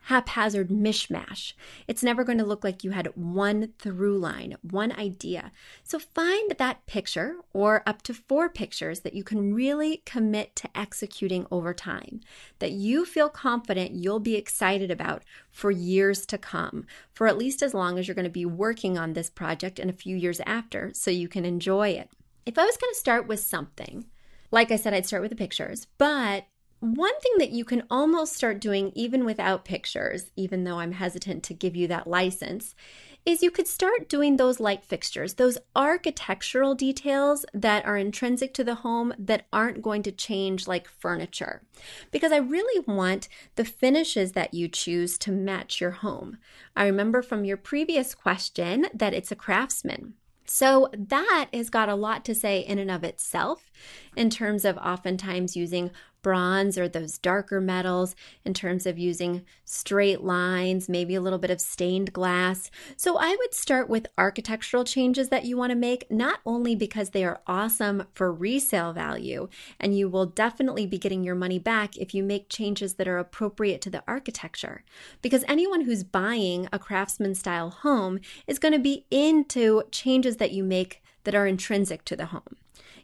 haphazard 0.04 0.68
mishmash. 0.68 1.54
It's 1.88 2.02
never 2.02 2.24
going 2.24 2.38
to 2.38 2.44
look 2.44 2.62
like 2.62 2.84
you 2.84 2.90
had 2.90 3.06
one 3.14 3.72
through 3.78 4.18
line, 4.18 4.56
one 4.62 4.92
idea. 4.92 5.50
So 5.82 5.98
find 5.98 6.54
that 6.58 6.84
picture 6.86 7.36
or 7.52 7.82
up 7.86 8.02
to 8.02 8.14
four 8.14 8.48
pictures 8.48 9.00
that 9.00 9.14
you 9.14 9.24
can 9.24 9.54
really 9.54 10.02
commit 10.04 10.54
to 10.56 10.78
executing 10.78 11.46
over 11.50 11.72
time, 11.72 12.20
that 12.58 12.72
you 12.72 13.04
feel 13.04 13.28
confident 13.28 13.92
you'll 13.92 14.20
be 14.20 14.36
excited 14.36 14.90
about 14.90 15.22
for 15.50 15.70
years 15.70 16.26
to 16.26 16.38
come, 16.38 16.86
for 17.12 17.26
at 17.26 17.38
least 17.38 17.62
as 17.62 17.72
long 17.72 17.98
as 17.98 18.06
you're 18.06 18.14
going 18.14 18.24
to 18.24 18.30
be 18.30 18.44
working 18.44 18.98
on 18.98 19.12
this 19.12 19.30
project 19.30 19.78
and 19.78 19.88
a 19.88 19.94
few 19.94 20.16
years 20.16 20.40
after, 20.44 20.90
so 20.92 21.10
you 21.10 21.28
can 21.28 21.44
enjoy 21.44 21.88
it. 21.88 22.10
If 22.44 22.58
I 22.58 22.64
was 22.64 22.76
going 22.76 22.92
to 22.92 22.98
start 22.98 23.26
with 23.26 23.40
something, 23.40 24.04
like 24.50 24.70
I 24.70 24.76
said, 24.76 24.92
I'd 24.92 25.06
start 25.06 25.22
with 25.22 25.30
the 25.30 25.36
pictures, 25.36 25.86
but 25.96 26.44
one 26.84 27.18
thing 27.20 27.32
that 27.38 27.50
you 27.50 27.64
can 27.64 27.84
almost 27.90 28.34
start 28.34 28.60
doing 28.60 28.92
even 28.94 29.24
without 29.24 29.64
pictures, 29.64 30.30
even 30.36 30.64
though 30.64 30.78
I'm 30.78 30.92
hesitant 30.92 31.42
to 31.44 31.54
give 31.54 31.74
you 31.74 31.88
that 31.88 32.06
license, 32.06 32.74
is 33.24 33.42
you 33.42 33.50
could 33.50 33.66
start 33.66 34.08
doing 34.08 34.36
those 34.36 34.60
light 34.60 34.84
fixtures, 34.84 35.34
those 35.34 35.56
architectural 35.74 36.74
details 36.74 37.46
that 37.54 37.84
are 37.86 37.96
intrinsic 37.96 38.52
to 38.52 38.64
the 38.64 38.76
home 38.76 39.14
that 39.18 39.46
aren't 39.50 39.80
going 39.80 40.02
to 40.02 40.12
change 40.12 40.68
like 40.68 40.86
furniture. 40.86 41.62
Because 42.10 42.32
I 42.32 42.36
really 42.36 42.84
want 42.86 43.28
the 43.56 43.64
finishes 43.64 44.32
that 44.32 44.52
you 44.52 44.68
choose 44.68 45.16
to 45.18 45.32
match 45.32 45.80
your 45.80 45.92
home. 45.92 46.36
I 46.76 46.84
remember 46.84 47.22
from 47.22 47.46
your 47.46 47.56
previous 47.56 48.14
question 48.14 48.86
that 48.92 49.14
it's 49.14 49.32
a 49.32 49.36
craftsman. 49.36 50.14
So 50.46 50.90
that 50.92 51.48
has 51.54 51.70
got 51.70 51.88
a 51.88 51.94
lot 51.94 52.24
to 52.26 52.34
say 52.34 52.60
in 52.60 52.78
and 52.78 52.90
of 52.90 53.02
itself 53.02 53.70
in 54.14 54.28
terms 54.28 54.66
of 54.66 54.76
oftentimes 54.76 55.56
using 55.56 55.90
bronze 56.24 56.76
or 56.76 56.88
those 56.88 57.18
darker 57.18 57.60
metals 57.60 58.16
in 58.44 58.52
terms 58.52 58.86
of 58.86 58.98
using 58.98 59.44
straight 59.64 60.22
lines, 60.22 60.88
maybe 60.88 61.14
a 61.14 61.20
little 61.20 61.38
bit 61.38 61.52
of 61.52 61.60
stained 61.60 62.12
glass. 62.12 62.70
So 62.96 63.16
I 63.16 63.36
would 63.38 63.54
start 63.54 63.88
with 63.88 64.08
architectural 64.18 64.82
changes 64.82 65.28
that 65.28 65.44
you 65.44 65.56
want 65.56 65.70
to 65.70 65.76
make, 65.76 66.10
not 66.10 66.40
only 66.44 66.74
because 66.74 67.10
they 67.10 67.24
are 67.24 67.42
awesome 67.46 68.04
for 68.14 68.32
resale 68.32 68.92
value, 68.92 69.48
and 69.78 69.96
you 69.96 70.08
will 70.08 70.26
definitely 70.26 70.86
be 70.86 70.98
getting 70.98 71.22
your 71.22 71.36
money 71.36 71.60
back 71.60 71.96
if 71.96 72.12
you 72.12 72.24
make 72.24 72.48
changes 72.48 72.94
that 72.94 73.06
are 73.06 73.18
appropriate 73.18 73.80
to 73.82 73.90
the 73.90 74.02
architecture. 74.08 74.82
Because 75.22 75.44
anyone 75.46 75.82
who's 75.82 76.02
buying 76.02 76.66
a 76.72 76.78
craftsman 76.78 77.34
style 77.34 77.70
home 77.70 78.18
is 78.46 78.58
going 78.58 78.72
to 78.72 78.80
be 78.80 79.04
into 79.10 79.82
changes 79.92 80.38
that 80.38 80.52
you 80.52 80.64
make 80.64 81.02
that 81.24 81.34
are 81.34 81.46
intrinsic 81.46 82.04
to 82.06 82.16
the 82.16 82.26
home. 82.26 82.56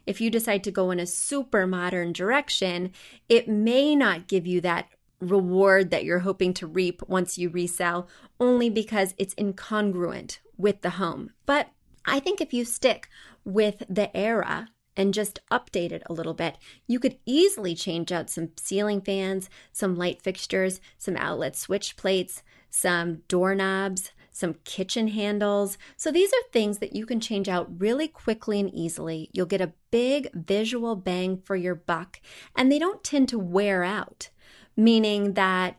If 0.05 0.19
you 0.19 0.29
decide 0.29 0.63
to 0.65 0.71
go 0.71 0.91
in 0.91 0.99
a 0.99 1.05
super 1.05 1.67
modern 1.67 2.13
direction, 2.13 2.91
it 3.29 3.47
may 3.47 3.95
not 3.95 4.27
give 4.27 4.47
you 4.47 4.61
that 4.61 4.89
reward 5.19 5.91
that 5.91 6.03
you're 6.03 6.19
hoping 6.19 6.53
to 6.55 6.67
reap 6.67 7.01
once 7.07 7.37
you 7.37 7.49
resell, 7.49 8.07
only 8.39 8.69
because 8.69 9.13
it's 9.17 9.35
incongruent 9.35 10.39
with 10.57 10.81
the 10.81 10.91
home. 10.91 11.31
But 11.45 11.69
I 12.05 12.19
think 12.19 12.41
if 12.41 12.53
you 12.53 12.65
stick 12.65 13.07
with 13.45 13.83
the 13.87 14.15
era 14.17 14.69
and 14.97 15.13
just 15.13 15.39
update 15.51 15.91
it 15.91 16.03
a 16.07 16.13
little 16.13 16.33
bit, 16.33 16.57
you 16.87 16.99
could 16.99 17.17
easily 17.25 17.75
change 17.75 18.11
out 18.11 18.29
some 18.29 18.49
ceiling 18.57 19.01
fans, 19.01 19.49
some 19.71 19.95
light 19.95 20.21
fixtures, 20.21 20.81
some 20.97 21.15
outlet 21.15 21.55
switch 21.55 21.95
plates, 21.95 22.43
some 22.69 23.21
doorknobs, 23.27 24.11
some 24.31 24.55
kitchen 24.63 25.09
handles. 25.09 25.77
So 25.97 26.11
these 26.11 26.31
are 26.31 26.51
things 26.51 26.79
that 26.79 26.95
you 26.95 27.05
can 27.05 27.19
change 27.19 27.49
out 27.49 27.69
really 27.79 28.07
quickly 28.07 28.59
and 28.59 28.73
easily. 28.73 29.29
You'll 29.33 29.45
get 29.45 29.61
a 29.61 29.73
big 29.91 30.29
visual 30.33 30.95
bang 30.95 31.37
for 31.37 31.55
your 31.55 31.75
buck, 31.75 32.19
and 32.55 32.71
they 32.71 32.79
don't 32.79 33.03
tend 33.03 33.29
to 33.29 33.39
wear 33.39 33.83
out, 33.83 34.29
meaning 34.75 35.33
that 35.33 35.75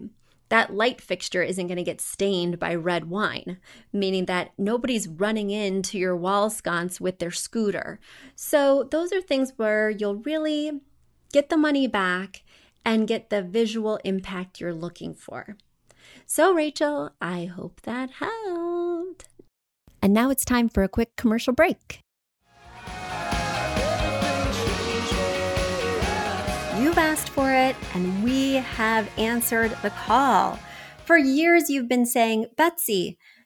that 0.51 0.75
light 0.75 1.01
fixture 1.01 1.43
isn't 1.43 1.67
going 1.67 1.79
to 1.79 1.83
get 1.83 1.99
stained 1.99 2.59
by 2.59 2.75
red 2.75 3.09
wine, 3.09 3.57
meaning 3.91 4.27
that 4.27 4.53
nobody's 4.59 5.09
running 5.09 5.49
into 5.49 5.99
your 5.99 6.15
wall 6.15 6.51
sconce 6.51 7.01
with 7.01 7.21
their 7.21 7.31
scooter. 7.31 7.99
So, 8.37 8.87
those 8.91 9.15
are 9.15 9.23
things 9.23 9.55
where 9.57 9.89
you'll 9.89 10.17
really 10.17 10.83
get 11.33 11.49
the 11.49 11.57
money 11.57 11.87
back 11.87 12.43
and 12.85 13.09
get 13.09 13.31
the 13.31 13.41
visual 13.41 13.99
impact 14.05 14.61
you're 14.61 14.75
looking 14.75 15.15
for. 15.15 15.57
So, 16.27 16.53
Rachel, 16.53 17.11
I 17.21 17.45
hope 17.45 17.81
that 17.83 18.11
helped. 18.11 19.29
And 20.01 20.13
now 20.13 20.31
it's 20.31 20.45
time 20.45 20.69
for 20.69 20.83
a 20.83 20.89
quick 20.89 21.15
commercial 21.17 21.53
break. 21.53 22.01
You've 26.79 26.99
asked 26.99 27.29
for 27.31 27.53
it, 27.53 27.77
and 27.95 28.25
we 28.25 28.55
have 28.55 29.09
answered 29.17 29.77
the 29.83 29.91
call. 29.91 30.59
For 31.05 31.17
years, 31.17 31.71
you've 31.71 31.89
been 31.89 32.07
saying, 32.07 32.47
Betsy, 32.57 33.19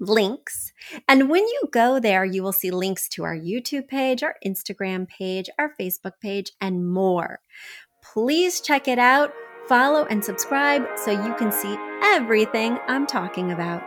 links. 0.00 0.72
And 1.08 1.28
when 1.28 1.44
you 1.46 1.62
go 1.72 1.98
there, 2.00 2.24
you 2.24 2.42
will 2.42 2.52
see 2.52 2.70
links 2.70 3.08
to 3.10 3.24
our 3.24 3.36
YouTube 3.36 3.88
page, 3.88 4.22
our 4.22 4.36
Instagram 4.44 5.08
page, 5.08 5.48
our 5.58 5.72
Facebook 5.80 6.20
page, 6.20 6.52
and 6.60 6.92
more. 6.92 7.40
Please 8.02 8.60
check 8.60 8.88
it 8.88 8.98
out, 8.98 9.32
follow, 9.68 10.06
and 10.06 10.24
subscribe 10.24 10.86
so 10.96 11.10
you 11.10 11.34
can 11.34 11.50
see 11.50 11.76
everything 12.02 12.78
I'm 12.88 13.06
talking 13.06 13.52
about. 13.52 13.82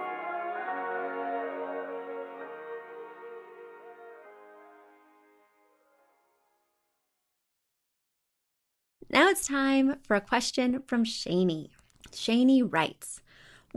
Now 9.09 9.29
it's 9.29 9.47
time 9.47 9.95
for 10.03 10.15
a 10.15 10.21
question 10.21 10.83
from 10.85 11.05
Shani. 11.05 11.69
Shani 12.11 12.61
writes, 12.69 13.21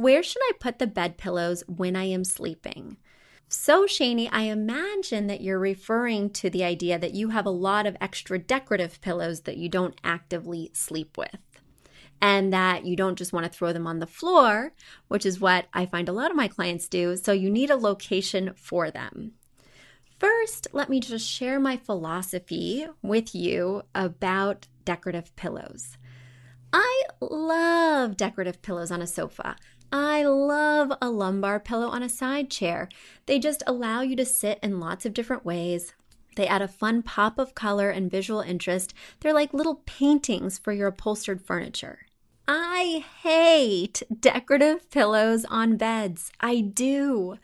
where 0.00 0.22
should 0.22 0.42
I 0.48 0.52
put 0.58 0.78
the 0.78 0.86
bed 0.86 1.18
pillows 1.18 1.62
when 1.66 1.94
I 1.94 2.04
am 2.04 2.24
sleeping? 2.24 2.96
So, 3.48 3.84
Shani, 3.84 4.28
I 4.32 4.42
imagine 4.42 5.26
that 5.26 5.42
you're 5.42 5.58
referring 5.58 6.30
to 6.30 6.48
the 6.48 6.64
idea 6.64 6.98
that 6.98 7.14
you 7.14 7.30
have 7.30 7.44
a 7.44 7.50
lot 7.50 7.86
of 7.86 7.96
extra 8.00 8.38
decorative 8.38 9.00
pillows 9.00 9.40
that 9.42 9.56
you 9.58 9.68
don't 9.68 10.00
actively 10.02 10.70
sleep 10.72 11.18
with. 11.18 11.36
And 12.22 12.52
that 12.52 12.84
you 12.84 12.96
don't 12.96 13.16
just 13.18 13.32
want 13.32 13.44
to 13.44 13.52
throw 13.52 13.72
them 13.72 13.86
on 13.86 13.98
the 13.98 14.06
floor, 14.06 14.72
which 15.08 15.26
is 15.26 15.40
what 15.40 15.66
I 15.74 15.84
find 15.84 16.08
a 16.08 16.12
lot 16.12 16.30
of 16.30 16.36
my 16.36 16.48
clients 16.48 16.88
do. 16.88 17.16
So, 17.16 17.32
you 17.32 17.50
need 17.50 17.70
a 17.70 17.76
location 17.76 18.52
for 18.56 18.90
them. 18.90 19.32
First, 20.18 20.68
let 20.72 20.88
me 20.88 21.00
just 21.00 21.28
share 21.28 21.58
my 21.58 21.76
philosophy 21.76 22.86
with 23.02 23.34
you 23.34 23.82
about 23.94 24.68
decorative 24.84 25.34
pillows. 25.36 25.98
I 26.72 27.02
love 27.20 28.16
decorative 28.16 28.62
pillows 28.62 28.90
on 28.90 29.02
a 29.02 29.06
sofa. 29.06 29.56
I 29.92 30.22
love 30.22 30.92
a 31.02 31.10
lumbar 31.10 31.58
pillow 31.58 31.88
on 31.88 32.02
a 32.02 32.08
side 32.08 32.50
chair. 32.50 32.88
They 33.26 33.38
just 33.38 33.62
allow 33.66 34.02
you 34.02 34.14
to 34.16 34.24
sit 34.24 34.60
in 34.62 34.78
lots 34.78 35.04
of 35.04 35.14
different 35.14 35.44
ways. 35.44 35.94
They 36.36 36.46
add 36.46 36.62
a 36.62 36.68
fun 36.68 37.02
pop 37.02 37.38
of 37.38 37.54
color 37.54 37.90
and 37.90 38.10
visual 38.10 38.40
interest. 38.40 38.94
They're 39.18 39.34
like 39.34 39.52
little 39.52 39.82
paintings 39.86 40.58
for 40.58 40.72
your 40.72 40.88
upholstered 40.88 41.42
furniture. 41.42 42.06
I 42.46 43.04
hate 43.22 44.02
decorative 44.20 44.90
pillows 44.90 45.44
on 45.44 45.76
beds. 45.76 46.30
I 46.40 46.60
do. 46.60 47.38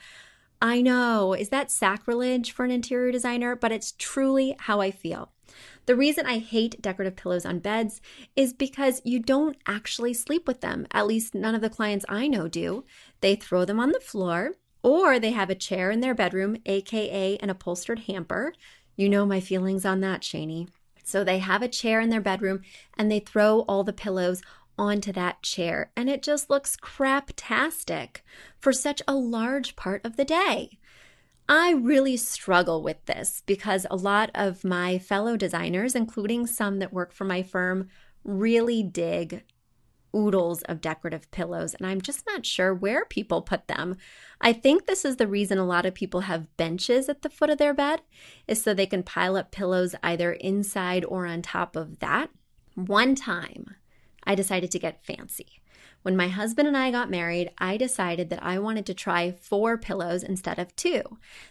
I 0.60 0.80
know. 0.80 1.34
Is 1.34 1.50
that 1.50 1.70
sacrilege 1.70 2.52
for 2.52 2.64
an 2.64 2.70
interior 2.70 3.12
designer? 3.12 3.54
But 3.54 3.72
it's 3.72 3.92
truly 3.92 4.56
how 4.58 4.80
I 4.80 4.90
feel. 4.90 5.32
The 5.86 5.96
reason 5.96 6.26
I 6.26 6.38
hate 6.38 6.82
decorative 6.82 7.14
pillows 7.14 7.46
on 7.46 7.60
beds 7.60 8.00
is 8.34 8.52
because 8.52 9.00
you 9.04 9.20
don't 9.20 9.56
actually 9.66 10.14
sleep 10.14 10.48
with 10.48 10.60
them. 10.60 10.86
At 10.90 11.06
least 11.06 11.34
none 11.34 11.54
of 11.54 11.60
the 11.60 11.70
clients 11.70 12.04
I 12.08 12.26
know 12.26 12.48
do. 12.48 12.84
They 13.20 13.36
throw 13.36 13.64
them 13.64 13.78
on 13.78 13.92
the 13.92 14.00
floor 14.00 14.52
or 14.82 15.18
they 15.18 15.30
have 15.30 15.50
a 15.50 15.54
chair 15.54 15.90
in 15.90 16.00
their 16.00 16.14
bedroom, 16.14 16.56
aka 16.66 17.36
an 17.38 17.50
upholstered 17.50 18.00
hamper. 18.00 18.52
You 18.96 19.08
know 19.08 19.26
my 19.26 19.40
feelings 19.40 19.84
on 19.84 20.00
that, 20.00 20.22
Shani. 20.22 20.68
So 21.04 21.22
they 21.22 21.38
have 21.38 21.62
a 21.62 21.68
chair 21.68 22.00
in 22.00 22.10
their 22.10 22.20
bedroom 22.20 22.62
and 22.98 23.10
they 23.10 23.20
throw 23.20 23.60
all 23.60 23.84
the 23.84 23.92
pillows 23.92 24.42
onto 24.78 25.12
that 25.12 25.42
chair, 25.42 25.90
and 25.96 26.08
it 26.08 26.22
just 26.22 26.50
looks 26.50 26.76
craptastic 26.76 28.18
for 28.58 28.72
such 28.72 29.02
a 29.06 29.14
large 29.14 29.76
part 29.76 30.04
of 30.04 30.16
the 30.16 30.24
day. 30.24 30.78
I 31.48 31.72
really 31.72 32.16
struggle 32.16 32.82
with 32.82 33.04
this 33.06 33.42
because 33.46 33.86
a 33.90 33.96
lot 33.96 34.30
of 34.34 34.64
my 34.64 34.98
fellow 34.98 35.36
designers, 35.36 35.94
including 35.94 36.46
some 36.46 36.80
that 36.80 36.92
work 36.92 37.12
for 37.12 37.24
my 37.24 37.42
firm, 37.42 37.88
really 38.24 38.82
dig 38.82 39.44
oodles 40.14 40.62
of 40.62 40.80
decorative 40.80 41.30
pillows, 41.30 41.74
and 41.74 41.86
I'm 41.86 42.00
just 42.00 42.24
not 42.26 42.46
sure 42.46 42.74
where 42.74 43.04
people 43.04 43.42
put 43.42 43.68
them. 43.68 43.96
I 44.40 44.52
think 44.52 44.86
this 44.86 45.04
is 45.04 45.16
the 45.16 45.28
reason 45.28 45.58
a 45.58 45.66
lot 45.66 45.86
of 45.86 45.94
people 45.94 46.20
have 46.22 46.56
benches 46.56 47.08
at 47.08 47.22
the 47.22 47.28
foot 47.28 47.50
of 47.50 47.58
their 47.58 47.74
bed, 47.74 48.00
is 48.48 48.62
so 48.62 48.72
they 48.72 48.86
can 48.86 49.02
pile 49.02 49.36
up 49.36 49.52
pillows 49.52 49.94
either 50.02 50.32
inside 50.32 51.04
or 51.04 51.26
on 51.26 51.42
top 51.42 51.76
of 51.76 51.98
that. 51.98 52.30
One 52.74 53.14
time, 53.14 53.76
I 54.26 54.34
decided 54.34 54.70
to 54.72 54.78
get 54.78 55.04
fancy. 55.04 55.62
When 56.02 56.16
my 56.16 56.28
husband 56.28 56.68
and 56.68 56.76
I 56.76 56.92
got 56.92 57.10
married, 57.10 57.50
I 57.58 57.76
decided 57.76 58.30
that 58.30 58.42
I 58.42 58.60
wanted 58.60 58.86
to 58.86 58.94
try 58.94 59.32
four 59.32 59.76
pillows 59.76 60.22
instead 60.22 60.58
of 60.58 60.74
two. 60.76 61.02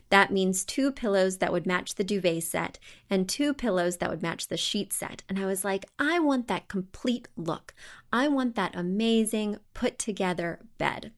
That 0.10 0.32
means 0.32 0.63
two 0.63 0.94
pillows 0.94 1.39
that 1.39 1.51
would 1.51 1.65
match 1.65 1.96
the 1.96 2.05
duvet 2.05 2.44
set 2.44 2.79
and 3.10 3.27
two 3.27 3.53
pillows 3.53 3.98
that 3.98 4.10
would 4.10 4.22
match 4.22 4.48
the 4.48 4.55
sheet 4.55 4.94
set. 4.94 5.24
And 5.27 5.38
I 5.38 5.46
was 5.46 5.65
like, 5.65 5.86
I 6.00 6.20
want 6.20 6.48
that 6.48 6.70
complete 6.70 7.27
look. 7.36 7.74
I 8.13 8.29
want 8.29 8.55
that 8.55 8.75
amazing, 8.75 9.58
put 9.74 10.00
together 10.00 10.62
bed. 10.77 11.12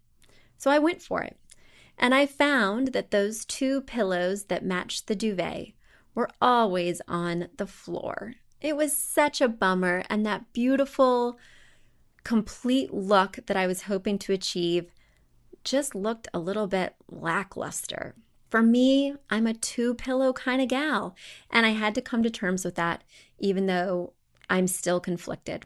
So 0.58 0.72
I 0.72 0.80
went 0.80 1.04
for 1.04 1.22
it. 1.22 1.38
And 1.96 2.16
I 2.16 2.26
found 2.26 2.90
that 2.90 3.12
those 3.12 3.46
two 3.46 3.82
pillows 3.82 4.46
that 4.46 4.66
matched 4.66 5.06
the 5.06 5.16
duvet 5.16 5.74
were 6.16 6.30
always 6.42 7.02
on 7.08 7.50
the 7.58 7.68
floor. 7.68 8.34
It 8.62 8.76
was 8.76 8.96
such 8.96 9.42
a 9.42 9.48
bummer, 9.48 10.04
and 10.10 10.26
that 10.26 10.52
beautiful, 10.54 11.38
complete 12.24 12.94
look 12.94 13.40
that 13.46 13.58
I 13.58 13.68
was 13.68 13.84
hoping 13.84 14.18
to 14.20 14.34
achieve 14.34 14.92
just 15.64 15.96
looked 15.96 16.28
a 16.34 16.40
little 16.40 16.68
bit 16.68 16.96
lackluster. 17.10 18.16
For 18.50 18.62
me, 18.62 19.14
I'm 19.30 19.46
a 19.46 19.54
two 19.54 19.94
pillow 19.94 20.34
kind 20.34 20.62
of 20.62 20.70
gal, 20.70 21.16
and 21.52 21.66
I 21.66 21.72
had 21.72 21.94
to 21.96 22.02
come 22.02 22.24
to 22.24 22.30
terms 22.30 22.64
with 22.64 22.76
that, 22.76 23.04
even 23.40 23.66
though 23.66 24.14
I'm 24.50 24.68
still 24.68 25.00
conflicted. 25.00 25.66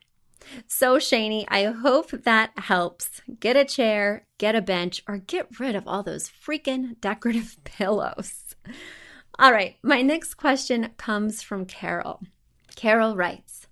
So, 0.67 0.97
Shani, 0.97 1.45
I 1.47 1.65
hope 1.65 2.09
that 2.11 2.51
helps. 2.57 3.21
Get 3.39 3.55
a 3.55 3.63
chair, 3.63 4.25
get 4.39 4.55
a 4.55 4.61
bench, 4.61 5.03
or 5.07 5.17
get 5.17 5.59
rid 5.59 5.75
of 5.75 5.87
all 5.87 6.01
those 6.01 6.29
freaking 6.29 6.99
decorative 6.99 7.57
pillows. 7.63 8.55
All 9.37 9.51
right, 9.51 9.77
my 9.83 10.01
next 10.01 10.35
question 10.35 10.89
comes 10.97 11.41
from 11.41 11.65
Carol. 11.65 12.21
Carol 12.75 13.15
writes, 13.15 13.67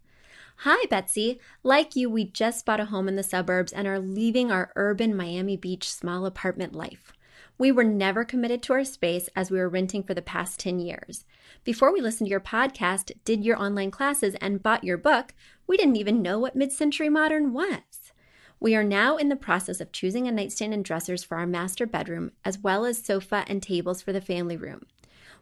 Hi, 0.64 0.86
Betsy. 0.90 1.40
Like 1.64 1.96
you, 1.96 2.10
we 2.10 2.26
just 2.26 2.66
bought 2.66 2.82
a 2.82 2.86
home 2.86 3.08
in 3.08 3.16
the 3.16 3.24
suburbs 3.24 3.72
and 3.72 3.88
are 3.88 4.00
leaving 4.00 4.52
our 4.52 4.72
urban 4.76 5.16
Miami 5.16 5.56
Beach 5.56 5.90
small 5.90 6.26
apartment 6.26 6.76
life. 6.76 7.14
We 7.58 7.72
were 7.72 7.84
never 7.84 8.26
committed 8.26 8.62
to 8.64 8.74
our 8.74 8.84
space 8.84 9.30
as 9.36 9.52
we 9.52 9.58
were 9.58 9.70
renting 9.70 10.04
for 10.04 10.14
the 10.14 10.22
past 10.22 10.60
10 10.60 10.80
years. 10.80 11.26
Before 11.64 11.94
we 11.94 12.02
listened 12.02 12.28
to 12.28 12.32
your 12.32 12.40
podcast, 12.40 13.12
did 13.24 13.44
your 13.44 13.62
online 13.62 13.92
classes, 13.92 14.36
and 14.42 14.64
bought 14.64 14.84
your 14.84 14.98
book, 14.98 15.34
we 15.68 15.78
didn't 15.78 15.98
even 15.98 16.22
know 16.22 16.40
what 16.40 16.56
mid 16.56 16.72
century 16.72 17.10
modern 17.10 17.54
was. 17.54 18.14
We 18.62 18.76
are 18.76 18.84
now 18.84 19.16
in 19.16 19.30
the 19.30 19.38
process 19.38 19.80
of 19.80 19.94
choosing 19.94 20.28
a 20.28 20.32
nightstand 20.32 20.74
and 20.74 20.84
dressers 20.84 21.24
for 21.24 21.38
our 21.38 21.48
master 21.48 21.86
bedroom, 21.86 22.32
as 22.44 22.60
well 22.60 22.84
as 22.84 23.02
sofa 23.02 23.46
and 23.48 23.64
tables 23.64 24.02
for 24.02 24.12
the 24.12 24.20
family 24.20 24.58
room. 24.58 24.86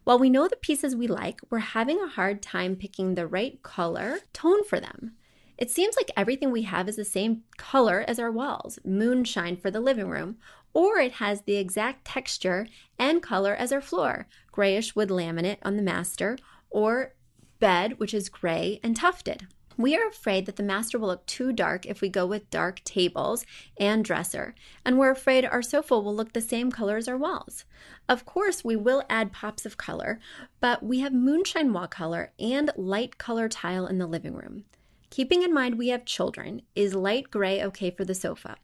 While 0.08 0.20
we 0.20 0.30
know 0.30 0.48
the 0.48 0.56
pieces 0.56 0.96
we 0.96 1.06
like, 1.06 1.42
we're 1.50 1.60
having 1.60 2.00
a 2.00 2.08
hard 2.08 2.42
time 2.42 2.78
picking 2.78 3.16
the 3.16 3.28
right 3.28 3.62
color 3.62 4.20
tone 4.32 4.64
for 4.64 4.80
them. 4.80 5.18
It 5.58 5.70
seems 5.70 5.98
like 5.98 6.10
everything 6.16 6.50
we 6.50 6.62
have 6.62 6.88
is 6.88 6.96
the 6.96 7.04
same 7.04 7.44
color 7.58 8.06
as 8.08 8.18
our 8.18 8.32
walls 8.32 8.80
moonshine 8.86 9.58
for 9.58 9.70
the 9.70 9.82
living 9.82 10.08
room, 10.08 10.38
or 10.74 10.98
it 10.98 11.12
has 11.16 11.42
the 11.42 11.58
exact 11.58 12.06
texture 12.06 12.68
and 12.98 13.22
color 13.22 13.54
as 13.54 13.74
our 13.74 13.82
floor 13.82 14.30
grayish 14.50 14.96
wood 14.96 15.10
laminate 15.10 15.58
on 15.64 15.76
the 15.76 15.84
master, 15.84 16.38
or 16.70 17.14
bed, 17.60 18.00
which 18.00 18.14
is 18.14 18.30
gray 18.30 18.80
and 18.82 18.96
tufted. 18.96 19.48
We 19.78 19.96
are 19.96 20.08
afraid 20.08 20.48
that 20.48 20.56
the 20.56 20.64
master 20.64 20.98
will 20.98 21.10
look 21.10 21.28
too 21.28 21.54
dark 21.54 21.86
if 21.86 22.02
we 22.02 22.10
go 22.10 22.26
with 22.26 22.50
dark 22.50 22.84
tables 22.84 23.46
and 23.80 24.04
dresser, 24.04 24.56
and 24.84 24.98
we're 24.98 25.12
afraid 25.12 25.46
our 25.46 25.62
sofa 25.62 26.00
will 26.00 26.16
look 26.16 26.34
the 26.34 26.42
same 26.42 26.72
color 26.72 26.98
as 26.98 27.08
our 27.08 27.18
walls. 27.18 27.64
Of 28.10 28.26
course, 28.26 28.66
we 28.66 28.76
will 28.76 29.04
add 29.08 29.32
pops 29.32 29.68
of 29.68 29.78
color, 29.78 30.20
but 30.60 30.82
we 30.82 31.00
have 31.02 31.14
moonshine 31.14 31.72
wall 31.74 31.88
color 31.88 32.32
and 32.40 32.72
light 32.76 33.20
color 33.20 33.48
tile 33.48 33.86
in 33.86 34.00
the 34.00 34.08
living 34.08 34.34
room. 34.34 34.66
Keeping 35.12 35.44
in 35.44 35.54
mind 35.54 35.78
we 35.78 35.90
have 35.90 36.06
children, 36.06 36.64
is 36.76 36.96
light 36.96 37.30
gray 37.30 37.64
okay 37.64 37.92
for 37.92 38.04
the 38.04 38.16
sofa? 38.16 38.58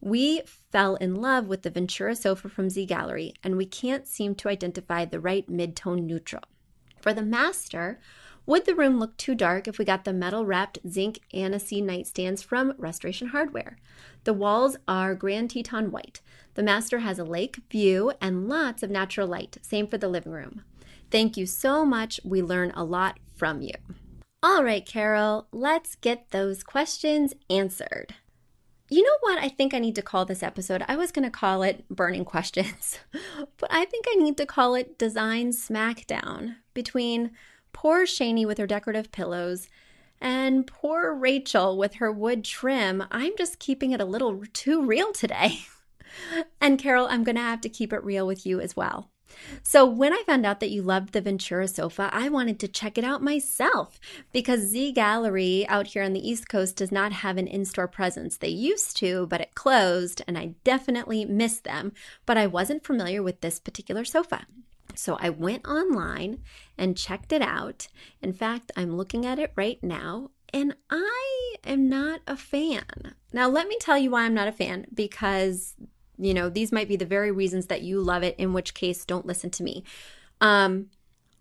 We 0.00 0.42
fell 0.72 0.96
in 0.96 1.14
love 1.14 1.46
with 1.46 1.62
the 1.62 1.70
Ventura 1.70 2.16
sofa 2.16 2.48
from 2.48 2.70
Z 2.70 2.86
Gallerie, 2.86 3.34
and 3.44 3.56
we 3.56 3.66
can't 3.66 4.06
seem 4.06 4.34
to 4.36 4.48
identify 4.48 5.04
the 5.04 5.20
right 5.20 5.48
mid 5.48 5.76
tone 5.76 6.06
neutral. 6.06 6.42
For 7.00 7.14
the 7.14 7.22
master, 7.22 8.00
would 8.46 8.64
the 8.64 8.76
room 8.76 8.98
look 9.00 9.16
too 9.16 9.34
dark 9.34 9.66
if 9.66 9.76
we 9.76 9.84
got 9.84 10.04
the 10.04 10.12
metal 10.12 10.46
wrapped 10.46 10.78
zinc 10.88 11.18
Annecy 11.34 11.82
nightstands 11.82 12.44
from 12.44 12.74
Restoration 12.78 13.28
Hardware? 13.28 13.76
The 14.22 14.32
walls 14.32 14.76
are 14.86 15.16
Grand 15.16 15.50
Teton 15.50 15.90
white. 15.90 16.20
The 16.54 16.62
master 16.62 17.00
has 17.00 17.18
a 17.18 17.24
lake 17.24 17.58
view 17.70 18.12
and 18.20 18.48
lots 18.48 18.84
of 18.84 18.90
natural 18.90 19.26
light. 19.26 19.58
Same 19.62 19.88
for 19.88 19.98
the 19.98 20.08
living 20.08 20.32
room. 20.32 20.62
Thank 21.10 21.36
you 21.36 21.44
so 21.44 21.84
much. 21.84 22.20
We 22.24 22.40
learn 22.40 22.72
a 22.76 22.84
lot 22.84 23.18
from 23.34 23.62
you. 23.62 23.74
All 24.42 24.62
right, 24.62 24.86
Carol, 24.86 25.48
let's 25.50 25.96
get 25.96 26.30
those 26.30 26.62
questions 26.62 27.34
answered. 27.50 28.14
You 28.88 29.02
know 29.02 29.16
what 29.20 29.38
I 29.38 29.48
think 29.48 29.74
I 29.74 29.80
need 29.80 29.96
to 29.96 30.02
call 30.02 30.24
this 30.24 30.44
episode? 30.44 30.84
I 30.86 30.94
was 30.94 31.10
going 31.10 31.24
to 31.24 31.30
call 31.30 31.64
it 31.64 31.88
Burning 31.88 32.24
Questions, 32.24 33.00
but 33.58 33.72
I 33.72 33.84
think 33.86 34.06
I 34.08 34.14
need 34.14 34.36
to 34.36 34.46
call 34.46 34.76
it 34.76 34.98
Design 34.98 35.50
Smackdown 35.50 36.56
between 36.74 37.32
Poor 37.76 38.06
Shani 38.06 38.46
with 38.46 38.56
her 38.56 38.66
decorative 38.66 39.12
pillows, 39.12 39.68
and 40.18 40.66
poor 40.66 41.14
Rachel 41.14 41.76
with 41.76 41.96
her 41.96 42.10
wood 42.10 42.42
trim. 42.42 43.04
I'm 43.10 43.36
just 43.36 43.58
keeping 43.58 43.92
it 43.92 44.00
a 44.00 44.06
little 44.06 44.44
too 44.54 44.82
real 44.82 45.12
today. 45.12 45.58
and 46.60 46.78
Carol, 46.78 47.06
I'm 47.06 47.22
going 47.22 47.36
to 47.36 47.42
have 47.42 47.60
to 47.60 47.68
keep 47.68 47.92
it 47.92 48.02
real 48.02 48.26
with 48.26 48.46
you 48.46 48.60
as 48.60 48.74
well. 48.74 49.10
So, 49.62 49.84
when 49.84 50.14
I 50.14 50.22
found 50.24 50.46
out 50.46 50.60
that 50.60 50.70
you 50.70 50.80
loved 50.80 51.12
the 51.12 51.20
Ventura 51.20 51.68
sofa, 51.68 52.08
I 52.14 52.30
wanted 52.30 52.58
to 52.60 52.68
check 52.68 52.96
it 52.96 53.04
out 53.04 53.22
myself 53.22 54.00
because 54.32 54.60
Z 54.60 54.94
Gallerie 54.96 55.66
out 55.68 55.88
here 55.88 56.02
on 56.02 56.14
the 56.14 56.26
East 56.26 56.48
Coast 56.48 56.76
does 56.76 56.90
not 56.90 57.12
have 57.12 57.36
an 57.36 57.46
in 57.46 57.66
store 57.66 57.88
presence. 57.88 58.38
They 58.38 58.48
used 58.48 58.96
to, 58.96 59.26
but 59.26 59.42
it 59.42 59.54
closed, 59.54 60.22
and 60.26 60.38
I 60.38 60.54
definitely 60.64 61.26
missed 61.26 61.64
them. 61.64 61.92
But 62.24 62.38
I 62.38 62.46
wasn't 62.46 62.86
familiar 62.86 63.22
with 63.22 63.42
this 63.42 63.60
particular 63.60 64.06
sofa. 64.06 64.46
So 64.98 65.16
I 65.20 65.30
went 65.30 65.66
online 65.66 66.42
and 66.76 66.96
checked 66.96 67.32
it 67.32 67.42
out. 67.42 67.88
In 68.22 68.32
fact, 68.32 68.72
I'm 68.76 68.96
looking 68.96 69.24
at 69.26 69.38
it 69.38 69.52
right 69.56 69.82
now 69.82 70.30
and 70.52 70.74
I 70.90 71.56
am 71.64 71.88
not 71.88 72.20
a 72.26 72.36
fan. 72.36 73.14
Now, 73.32 73.48
let 73.48 73.68
me 73.68 73.76
tell 73.80 73.98
you 73.98 74.10
why 74.10 74.22
I'm 74.22 74.34
not 74.34 74.48
a 74.48 74.52
fan 74.52 74.86
because, 74.92 75.74
you 76.16 76.32
know, 76.32 76.48
these 76.48 76.72
might 76.72 76.88
be 76.88 76.96
the 76.96 77.04
very 77.04 77.30
reasons 77.30 77.66
that 77.66 77.82
you 77.82 78.00
love 78.00 78.22
it, 78.22 78.36
in 78.38 78.52
which 78.52 78.74
case, 78.74 79.04
don't 79.04 79.26
listen 79.26 79.50
to 79.50 79.62
me. 79.62 79.84
Um, 80.40 80.86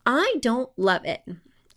I 0.05 0.35
don't 0.41 0.69
love 0.77 1.05
it, 1.05 1.23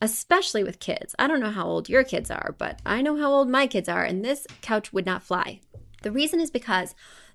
especially 0.00 0.64
with 0.64 0.80
kids. 0.80 1.14
I 1.18 1.26
don't 1.26 1.40
know 1.40 1.50
how 1.50 1.66
old 1.66 1.88
your 1.88 2.04
kids 2.04 2.30
are, 2.30 2.54
but 2.58 2.80
I 2.84 3.02
know 3.02 3.16
how 3.16 3.30
old 3.30 3.48
my 3.48 3.66
kids 3.66 3.88
are, 3.88 4.04
and 4.04 4.24
this 4.24 4.46
couch 4.60 4.92
would 4.92 5.06
not 5.06 5.22
fly. 5.22 5.60
The 6.02 6.12
reason 6.12 6.40
is 6.40 6.50
because 6.50 6.94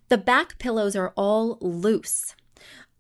the 0.10 0.18
back 0.18 0.58
pillows 0.60 0.96
are 0.96 1.14
all 1.16 1.58
loose. 1.62 2.36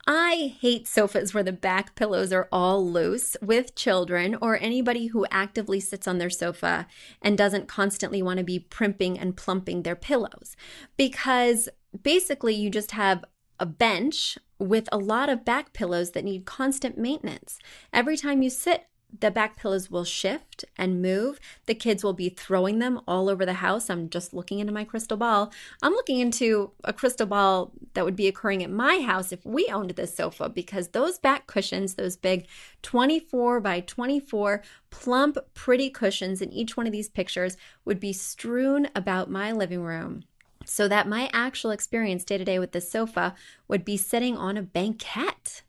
I 0.05 0.55
hate 0.59 0.85
sofas 0.87 1.33
where 1.33 1.43
the 1.43 1.53
back 1.53 1.95
pillows 1.95 2.33
are 2.33 2.49
all 2.51 2.85
loose 2.85 3.37
with 3.41 3.73
children 3.73 4.35
or 4.41 4.57
anybody 4.59 5.07
who 5.07 5.25
actively 5.31 5.79
sits 5.79 6.07
on 6.07 6.17
their 6.17 6.29
sofa 6.29 6.87
and 7.21 7.37
doesn't 7.37 7.69
constantly 7.69 8.21
want 8.21 8.39
to 8.39 8.43
be 8.43 8.59
primping 8.59 9.17
and 9.17 9.37
plumping 9.37 9.83
their 9.83 9.95
pillows 9.95 10.57
because 10.97 11.69
basically 12.01 12.53
you 12.53 12.69
just 12.69 12.91
have 12.91 13.23
a 13.59 13.65
bench 13.65 14.37
with 14.59 14.89
a 14.91 14.97
lot 14.97 15.29
of 15.29 15.45
back 15.45 15.71
pillows 15.71 16.11
that 16.11 16.25
need 16.25 16.45
constant 16.45 16.97
maintenance. 16.97 17.59
Every 17.93 18.17
time 18.17 18.41
you 18.41 18.49
sit 18.49 18.87
the 19.19 19.31
back 19.31 19.57
pillows 19.57 19.91
will 19.91 20.03
shift 20.03 20.65
and 20.77 21.01
move. 21.01 21.39
The 21.65 21.75
kids 21.75 22.03
will 22.03 22.13
be 22.13 22.29
throwing 22.29 22.79
them 22.79 23.01
all 23.07 23.29
over 23.29 23.45
the 23.45 23.53
house. 23.53 23.89
I'm 23.89 24.09
just 24.09 24.33
looking 24.33 24.59
into 24.59 24.73
my 24.73 24.83
crystal 24.83 25.17
ball. 25.17 25.51
I'm 25.81 25.93
looking 25.93 26.19
into 26.19 26.71
a 26.83 26.93
crystal 26.93 27.27
ball 27.27 27.71
that 27.93 28.05
would 28.05 28.15
be 28.15 28.27
occurring 28.27 28.63
at 28.63 28.71
my 28.71 29.01
house 29.01 29.31
if 29.31 29.45
we 29.45 29.67
owned 29.67 29.91
this 29.91 30.15
sofa 30.15 30.49
because 30.49 30.89
those 30.89 31.19
back 31.19 31.47
cushions, 31.47 31.95
those 31.95 32.15
big 32.15 32.47
24 32.81 33.59
by 33.59 33.81
24 33.81 34.63
plump, 34.89 35.37
pretty 35.53 35.89
cushions 35.89 36.41
in 36.41 36.51
each 36.51 36.75
one 36.75 36.87
of 36.87 36.91
these 36.91 37.09
pictures 37.09 37.57
would 37.85 37.99
be 37.99 38.13
strewn 38.13 38.87
about 38.95 39.29
my 39.29 39.51
living 39.51 39.81
room 39.81 40.23
so 40.65 40.87
that 40.87 41.07
my 41.07 41.29
actual 41.33 41.71
experience 41.71 42.23
day 42.23 42.37
to 42.37 42.45
day 42.45 42.59
with 42.59 42.71
this 42.71 42.89
sofa 42.89 43.35
would 43.67 43.83
be 43.83 43.97
sitting 43.97 44.37
on 44.37 44.57
a 44.57 44.63
banquette. 44.63 45.61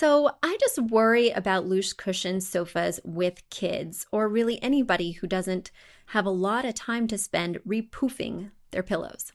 So 0.00 0.30
I 0.42 0.56
just 0.58 0.78
worry 0.78 1.28
about 1.28 1.66
loose 1.66 1.92
cushion 1.92 2.40
sofas 2.40 3.00
with 3.04 3.46
kids, 3.50 4.06
or 4.10 4.28
really 4.28 4.58
anybody 4.62 5.12
who 5.12 5.26
doesn't 5.26 5.70
have 6.06 6.24
a 6.24 6.30
lot 6.30 6.64
of 6.64 6.72
time 6.72 7.06
to 7.08 7.18
spend 7.18 7.58
repoofing 7.68 8.50
their 8.70 8.82
pillows. 8.82 9.34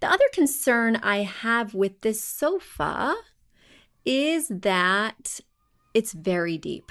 The 0.00 0.10
other 0.10 0.24
concern 0.32 0.96
I 0.96 1.18
have 1.18 1.72
with 1.72 2.00
this 2.00 2.20
sofa 2.20 3.14
is 4.04 4.48
that 4.48 5.38
it's 5.94 6.12
very 6.12 6.58
deep. 6.58 6.90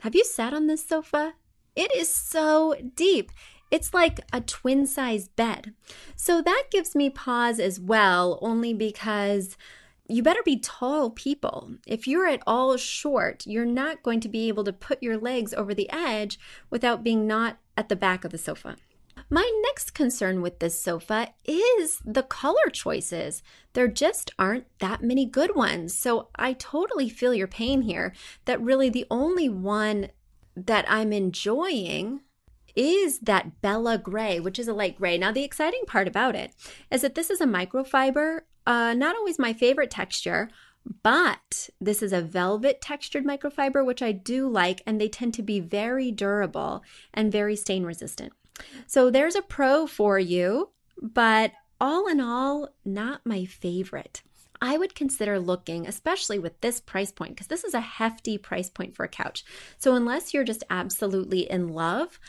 Have 0.00 0.16
you 0.16 0.24
sat 0.24 0.52
on 0.52 0.66
this 0.66 0.84
sofa? 0.84 1.34
It 1.76 1.94
is 1.94 2.08
so 2.08 2.74
deep. 2.96 3.30
It's 3.70 3.94
like 3.94 4.18
a 4.32 4.40
twin 4.40 4.88
size 4.88 5.28
bed. 5.28 5.74
So 6.16 6.42
that 6.42 6.64
gives 6.72 6.96
me 6.96 7.08
pause 7.08 7.60
as 7.60 7.78
well, 7.78 8.40
only 8.42 8.74
because 8.74 9.56
you 10.08 10.22
better 10.22 10.42
be 10.44 10.58
tall 10.58 11.10
people. 11.10 11.76
If 11.86 12.06
you're 12.06 12.26
at 12.26 12.42
all 12.46 12.76
short, 12.76 13.46
you're 13.46 13.64
not 13.64 14.02
going 14.02 14.20
to 14.20 14.28
be 14.28 14.48
able 14.48 14.64
to 14.64 14.72
put 14.72 15.02
your 15.02 15.16
legs 15.16 15.54
over 15.54 15.74
the 15.74 15.90
edge 15.90 16.38
without 16.70 17.04
being 17.04 17.26
not 17.26 17.58
at 17.76 17.88
the 17.88 17.96
back 17.96 18.24
of 18.24 18.32
the 18.32 18.38
sofa. 18.38 18.76
My 19.30 19.50
next 19.64 19.94
concern 19.94 20.42
with 20.42 20.58
this 20.58 20.78
sofa 20.78 21.28
is 21.44 22.00
the 22.04 22.22
color 22.22 22.68
choices. 22.70 23.42
There 23.72 23.88
just 23.88 24.30
aren't 24.38 24.66
that 24.80 25.02
many 25.02 25.24
good 25.24 25.54
ones. 25.54 25.98
So 25.98 26.28
I 26.36 26.52
totally 26.52 27.08
feel 27.08 27.32
your 27.32 27.46
pain 27.46 27.82
here 27.82 28.12
that 28.44 28.60
really 28.60 28.90
the 28.90 29.06
only 29.10 29.48
one 29.48 30.08
that 30.54 30.84
I'm 30.88 31.12
enjoying 31.12 32.20
is 32.74 33.20
that 33.20 33.60
Bella 33.60 33.98
Gray, 33.98 34.40
which 34.40 34.58
is 34.58 34.68
a 34.68 34.74
light 34.74 34.96
gray. 34.96 35.18
Now, 35.18 35.32
the 35.32 35.44
exciting 35.44 35.84
part 35.86 36.08
about 36.08 36.34
it 36.34 36.52
is 36.90 37.02
that 37.02 37.14
this 37.14 37.30
is 37.30 37.40
a 37.40 37.46
microfiber, 37.46 38.40
uh, 38.66 38.94
not 38.94 39.16
always 39.16 39.38
my 39.38 39.52
favorite 39.52 39.90
texture, 39.90 40.48
but 41.02 41.70
this 41.80 42.02
is 42.02 42.12
a 42.12 42.20
velvet 42.20 42.80
textured 42.80 43.24
microfiber, 43.24 43.84
which 43.84 44.02
I 44.02 44.12
do 44.12 44.48
like, 44.48 44.82
and 44.86 45.00
they 45.00 45.08
tend 45.08 45.34
to 45.34 45.42
be 45.42 45.60
very 45.60 46.10
durable 46.10 46.82
and 47.14 47.30
very 47.30 47.56
stain 47.56 47.84
resistant. 47.84 48.32
So 48.86 49.10
there's 49.10 49.36
a 49.36 49.42
pro 49.42 49.86
for 49.86 50.18
you, 50.18 50.70
but 51.00 51.52
all 51.80 52.06
in 52.06 52.20
all, 52.20 52.68
not 52.84 53.24
my 53.24 53.44
favorite. 53.44 54.22
I 54.60 54.78
would 54.78 54.94
consider 54.94 55.40
looking, 55.40 55.88
especially 55.88 56.38
with 56.38 56.60
this 56.60 56.80
price 56.80 57.10
point, 57.10 57.34
because 57.34 57.48
this 57.48 57.64
is 57.64 57.74
a 57.74 57.80
hefty 57.80 58.38
price 58.38 58.70
point 58.70 58.94
for 58.94 59.02
a 59.02 59.08
couch. 59.08 59.44
So, 59.78 59.96
unless 59.96 60.32
you're 60.32 60.44
just 60.44 60.62
absolutely 60.70 61.50
in 61.50 61.70
love, 61.70 62.20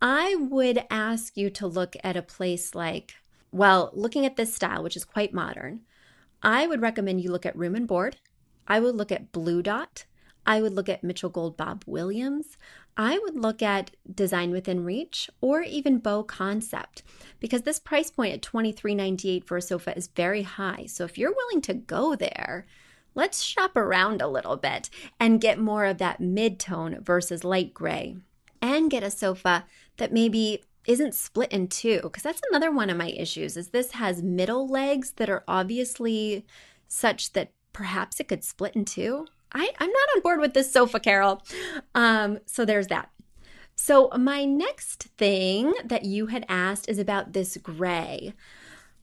I 0.00 0.36
would 0.36 0.84
ask 0.88 1.36
you 1.36 1.50
to 1.50 1.66
look 1.66 1.96
at 2.04 2.16
a 2.16 2.22
place 2.22 2.76
like, 2.76 3.14
well, 3.52 3.90
looking 3.92 4.24
at 4.26 4.36
this 4.36 4.54
style, 4.54 4.82
which 4.82 4.96
is 4.96 5.04
quite 5.04 5.34
modern, 5.34 5.80
I 6.42 6.66
would 6.66 6.80
recommend 6.80 7.20
you 7.20 7.30
look 7.30 7.46
at 7.46 7.56
Room 7.56 7.74
and 7.74 7.86
Board. 7.86 8.16
I 8.66 8.80
would 8.80 8.94
look 8.94 9.12
at 9.12 9.32
Blue 9.32 9.62
Dot. 9.62 10.04
I 10.46 10.62
would 10.62 10.72
look 10.72 10.88
at 10.88 11.04
Mitchell 11.04 11.28
Gold 11.28 11.56
Bob 11.56 11.84
Williams. 11.86 12.56
I 12.96 13.18
would 13.18 13.36
look 13.36 13.62
at 13.62 13.92
Design 14.12 14.50
Within 14.50 14.84
Reach 14.84 15.30
or 15.40 15.62
even 15.62 16.00
BoConcept 16.00 17.02
because 17.38 17.62
this 17.62 17.78
price 17.78 18.10
point 18.10 18.34
at 18.34 18.42
$23.98 18.42 19.44
for 19.44 19.56
a 19.56 19.62
sofa 19.62 19.96
is 19.96 20.08
very 20.08 20.42
high. 20.42 20.86
So 20.86 21.04
if 21.04 21.18
you're 21.18 21.34
willing 21.34 21.60
to 21.62 21.74
go 21.74 22.14
there, 22.14 22.66
let's 23.14 23.42
shop 23.42 23.76
around 23.76 24.22
a 24.22 24.28
little 24.28 24.56
bit 24.56 24.90
and 25.18 25.40
get 25.40 25.58
more 25.58 25.84
of 25.84 25.98
that 25.98 26.20
mid 26.20 26.58
tone 26.58 26.98
versus 27.02 27.44
light 27.44 27.74
gray 27.74 28.16
and 28.62 28.90
get 28.90 29.02
a 29.02 29.10
sofa 29.10 29.66
that 29.96 30.12
maybe 30.12 30.64
isn't 30.90 31.14
split 31.14 31.52
in 31.52 31.68
two 31.68 32.00
because 32.02 32.24
that's 32.24 32.40
another 32.50 32.72
one 32.72 32.90
of 32.90 32.96
my 32.96 33.10
issues 33.10 33.56
is 33.56 33.68
this 33.68 33.92
has 33.92 34.24
middle 34.24 34.66
legs 34.66 35.12
that 35.12 35.30
are 35.30 35.44
obviously 35.46 36.44
such 36.88 37.32
that 37.32 37.52
perhaps 37.72 38.18
it 38.18 38.26
could 38.26 38.42
split 38.42 38.74
in 38.74 38.84
two. 38.84 39.24
I, 39.52 39.70
i'm 39.78 39.88
not 39.88 40.08
on 40.16 40.22
board 40.22 40.40
with 40.40 40.52
this 40.52 40.72
sofa 40.72 40.98
carol. 40.98 41.42
Um, 41.94 42.40
so 42.44 42.64
there's 42.64 42.88
that. 42.88 43.08
So 43.76 44.10
my 44.18 44.44
next 44.44 45.04
thing 45.16 45.72
that 45.84 46.04
you 46.04 46.26
had 46.26 46.44
asked 46.48 46.88
is 46.88 46.98
about 46.98 47.34
this 47.34 47.56
gray. 47.56 48.34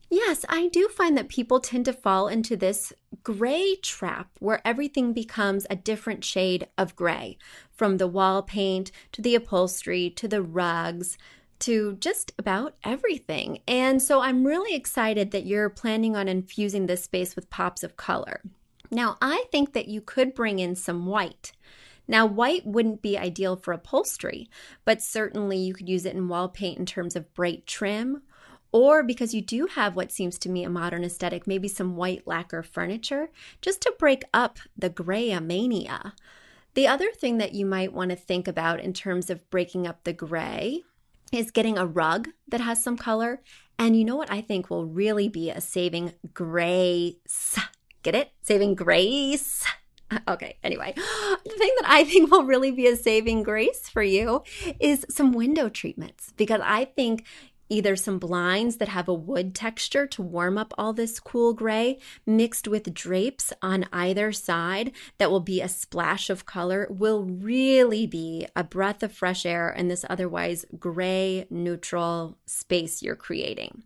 Yes, 0.09 0.45
I 0.49 0.67
do 0.67 0.89
find 0.89 1.17
that 1.17 1.29
people 1.29 1.61
tend 1.61 1.85
to 1.85 1.93
fall 1.93 2.27
into 2.27 2.57
this 2.57 2.91
gray 3.23 3.75
trap 3.81 4.29
where 4.39 4.61
everything 4.65 5.13
becomes 5.13 5.65
a 5.69 5.75
different 5.75 6.23
shade 6.23 6.67
of 6.77 6.97
gray 6.97 7.37
from 7.71 7.97
the 7.97 8.07
wall 8.07 8.41
paint 8.41 8.91
to 9.13 9.21
the 9.21 9.35
upholstery 9.35 10.09
to 10.11 10.27
the 10.27 10.41
rugs 10.41 11.17
to 11.59 11.97
just 11.99 12.31
about 12.37 12.75
everything. 12.83 13.59
And 13.67 14.01
so 14.01 14.21
I'm 14.21 14.45
really 14.45 14.75
excited 14.75 15.31
that 15.31 15.45
you're 15.45 15.69
planning 15.69 16.15
on 16.15 16.27
infusing 16.27 16.85
this 16.85 17.03
space 17.03 17.35
with 17.35 17.49
pops 17.49 17.83
of 17.83 17.97
color. 17.97 18.41
Now, 18.89 19.17
I 19.21 19.45
think 19.51 19.73
that 19.73 19.87
you 19.87 20.01
could 20.01 20.33
bring 20.33 20.59
in 20.59 20.75
some 20.75 21.05
white. 21.05 21.51
Now, 22.07 22.25
white 22.25 22.65
wouldn't 22.65 23.01
be 23.01 23.17
ideal 23.17 23.57
for 23.57 23.73
upholstery, 23.73 24.49
but 24.85 25.01
certainly 25.01 25.57
you 25.57 25.73
could 25.73 25.89
use 25.89 26.05
it 26.05 26.15
in 26.15 26.29
wall 26.29 26.47
paint 26.47 26.77
in 26.77 26.85
terms 26.85 27.15
of 27.15 27.33
bright 27.33 27.67
trim 27.67 28.21
or 28.71 29.01
because 29.03 29.33
you 29.33 29.41
do 29.41 29.67
have 29.67 29.95
what 29.95 30.11
seems 30.11 30.37
to 30.39 30.49
me 30.49 30.63
a 30.63 30.69
modern 30.69 31.03
aesthetic, 31.03 31.47
maybe 31.47 31.67
some 31.67 31.95
white 31.95 32.27
lacquer 32.27 32.61
furniture, 32.63 33.29
just 33.61 33.81
to 33.81 33.93
break 33.97 34.23
up 34.33 34.59
the 34.77 34.89
gray 34.89 35.37
mania. 35.39 36.13
The 36.73 36.87
other 36.87 37.11
thing 37.11 37.37
that 37.39 37.53
you 37.53 37.65
might 37.65 37.93
want 37.93 38.11
to 38.11 38.15
think 38.15 38.47
about 38.47 38.79
in 38.79 38.93
terms 38.93 39.29
of 39.29 39.49
breaking 39.49 39.87
up 39.87 40.03
the 40.03 40.13
gray 40.13 40.83
is 41.31 41.51
getting 41.51 41.77
a 41.77 41.85
rug 41.85 42.29
that 42.47 42.61
has 42.61 42.83
some 42.83 42.97
color. 42.97 43.41
And 43.79 43.95
you 43.97 44.05
know 44.05 44.15
what 44.15 44.31
I 44.31 44.41
think 44.41 44.69
will 44.69 44.85
really 44.85 45.29
be 45.29 45.49
a 45.49 45.61
saving 45.61 46.13
grace? 46.33 47.59
Get 48.03 48.15
it? 48.15 48.31
Saving 48.41 48.75
grace. 48.75 49.65
Okay, 50.25 50.55
anyway, 50.63 50.93
the 50.95 51.53
thing 51.57 51.71
that 51.81 51.89
I 51.89 52.03
think 52.05 52.31
will 52.31 52.45
really 52.45 52.71
be 52.71 52.87
a 52.87 52.95
saving 52.95 53.43
grace 53.43 53.89
for 53.89 54.01
you 54.01 54.41
is 54.79 55.05
some 55.09 55.33
window 55.33 55.67
treatments 55.67 56.31
because 56.37 56.61
I 56.63 56.85
think 56.85 57.25
either 57.69 57.95
some 57.95 58.19
blinds 58.19 58.77
that 58.77 58.89
have 58.89 59.07
a 59.07 59.13
wood 59.13 59.53
texture 59.53 60.07
to 60.07 60.21
warm 60.21 60.57
up 60.57 60.73
all 60.77 60.93
this 60.93 61.19
cool 61.19 61.53
gray, 61.53 61.99
mixed 62.25 62.67
with 62.67 62.93
drapes 62.93 63.53
on 63.61 63.85
either 63.91 64.31
side 64.31 64.91
that 65.17 65.31
will 65.31 65.39
be 65.39 65.61
a 65.61 65.69
splash 65.69 66.29
of 66.29 66.45
color, 66.45 66.87
will 66.89 67.23
really 67.23 68.07
be 68.07 68.47
a 68.55 68.63
breath 68.63 69.03
of 69.03 69.11
fresh 69.11 69.45
air 69.45 69.69
in 69.69 69.87
this 69.87 70.05
otherwise 70.09 70.65
gray, 70.79 71.45
neutral 71.49 72.37
space 72.45 73.01
you're 73.01 73.15
creating. 73.15 73.83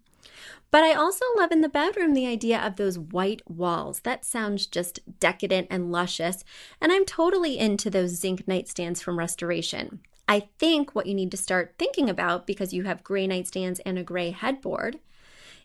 But 0.71 0.83
I 0.83 0.93
also 0.93 1.25
love 1.35 1.51
in 1.51 1.59
the 1.59 1.67
bedroom 1.67 2.13
the 2.13 2.25
idea 2.25 2.57
of 2.57 2.77
those 2.77 2.97
white 2.97 3.41
walls. 3.45 3.99
That 4.01 4.23
sounds 4.23 4.65
just 4.65 5.01
decadent 5.19 5.67
and 5.69 5.91
luscious. 5.91 6.45
And 6.79 6.93
I'm 6.93 7.05
totally 7.05 7.59
into 7.59 7.89
those 7.89 8.11
zinc 8.11 8.45
nightstands 8.45 9.03
from 9.03 9.19
Restoration. 9.19 9.99
I 10.31 10.47
think 10.59 10.95
what 10.95 11.07
you 11.07 11.13
need 11.13 11.29
to 11.31 11.37
start 11.37 11.75
thinking 11.77 12.09
about, 12.09 12.47
because 12.47 12.71
you 12.71 12.83
have 12.83 13.03
gray 13.03 13.27
nightstands 13.27 13.81
and 13.85 13.99
a 13.99 14.03
gray 14.03 14.31
headboard, 14.31 14.97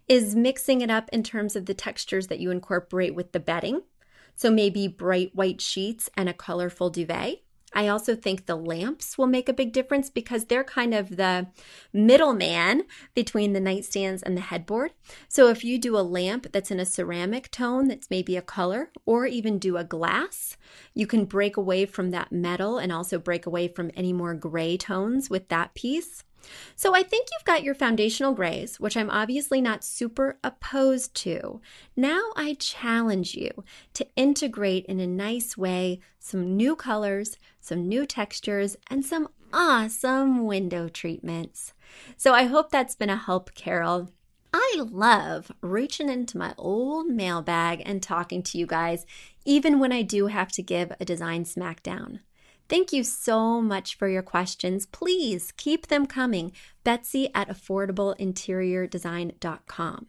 is 0.09 0.35
mixing 0.35 0.81
it 0.81 0.91
up 0.91 1.09
in 1.13 1.23
terms 1.23 1.55
of 1.55 1.67
the 1.67 1.73
textures 1.73 2.27
that 2.27 2.41
you 2.41 2.51
incorporate 2.51 3.15
with 3.15 3.31
the 3.31 3.39
bedding. 3.39 3.83
So 4.35 4.51
maybe 4.51 4.89
bright 4.89 5.31
white 5.37 5.61
sheets 5.61 6.11
and 6.17 6.29
a 6.29 6.35
colorful 6.35 6.91
duvet. 6.91 7.43
I 7.77 7.89
also 7.89 8.17
think 8.17 8.47
the 8.47 8.57
lamps 8.57 9.19
will 9.19 9.27
make 9.27 9.51
a 9.51 9.53
big 9.53 9.71
difference 9.71 10.09
because 10.09 10.47
they're 10.47 10.65
kind 10.65 10.95
of 10.95 11.17
the 11.17 11.49
middleman 11.93 12.85
between 13.15 13.53
the 13.53 13.61
nightstands 13.61 14.23
and 14.23 14.35
the 14.35 14.41
headboard. 14.41 14.93
So 15.29 15.51
if 15.51 15.63
you 15.63 15.79
do 15.79 15.95
a 15.99 16.01
lamp 16.01 16.47
that's 16.53 16.71
in 16.71 16.81
a 16.81 16.87
ceramic 16.87 17.51
tone 17.51 17.89
that's 17.89 18.09
maybe 18.09 18.35
a 18.35 18.41
color, 18.41 18.91
or 19.05 19.27
even 19.27 19.59
do 19.59 19.77
a 19.77 19.85
glass, 19.85 20.57
you 20.95 21.07
can 21.07 21.27
break 21.27 21.59
away 21.59 21.85
from 21.85 22.13
that 22.13 22.33
metal 22.33 22.79
and 22.79 22.91
also 22.91 23.19
break 23.19 23.45
away 23.45 23.69
from 23.69 23.91
any 23.95 24.15
more 24.15 24.33
gray 24.33 24.79
tones 24.79 25.29
with 25.29 25.49
that 25.49 25.75
piece. 25.75 26.25
So 26.75 26.95
I 26.95 27.03
think 27.03 27.29
you've 27.33 27.45
got 27.45 27.63
your 27.63 27.75
foundational 27.75 28.33
grays, 28.33 28.79
which 28.79 28.97
I'm 28.97 29.11
obviously 29.11 29.61
not 29.61 29.85
super 29.85 30.39
opposed 30.45 31.15
to. 31.17 31.61
Now 31.97 32.23
I 32.37 32.55
challenge 32.55 33.35
you 33.35 33.65
to 33.95 34.07
integrate 34.17 34.87
in 34.87 35.01
a 35.01 35.07
nice 35.07 35.57
way 35.57 36.01
some 36.19 36.57
new 36.57 36.77
colors, 36.77 37.37
some 37.61 37.89
new 37.89 38.07
textures, 38.07 38.77
and 38.91 39.05
some 39.05 39.29
awesome 39.53 40.45
window 40.45 40.89
treatments. 40.89 41.73
So 42.17 42.35
I 42.35 42.45
hope 42.45 42.71
that's 42.71 42.95
been 42.95 43.11
a 43.11 43.17
help, 43.17 43.55
Carol. 43.55 44.11
I 44.53 44.85
love 44.91 45.53
reaching 45.61 46.09
into 46.09 46.39
my 46.39 46.55
old 46.57 47.09
mailbag 47.09 47.83
and 47.85 48.03
talking 48.03 48.43
to 48.45 48.59
you 48.59 48.67
guys, 48.67 49.05
even 49.45 49.79
when 49.79 49.93
I 49.93 50.03
do 50.03 50.29
have 50.29 50.51
to 50.53 50.63
give 50.63 50.93
a 50.99 51.05
design 51.05 51.45
smackdown. 51.45 52.21
Thank 52.69 52.93
you 52.93 53.05
so 53.05 53.61
much 53.61 53.97
for 53.97 54.09
your 54.09 54.23
questions. 54.23 54.87
Please 54.87 55.53
keep 55.57 55.87
them 55.87 56.07
coming. 56.07 56.53
Betsy 56.85 57.31
at 57.35 57.49
affordableinteriordesign.com. 57.49 60.07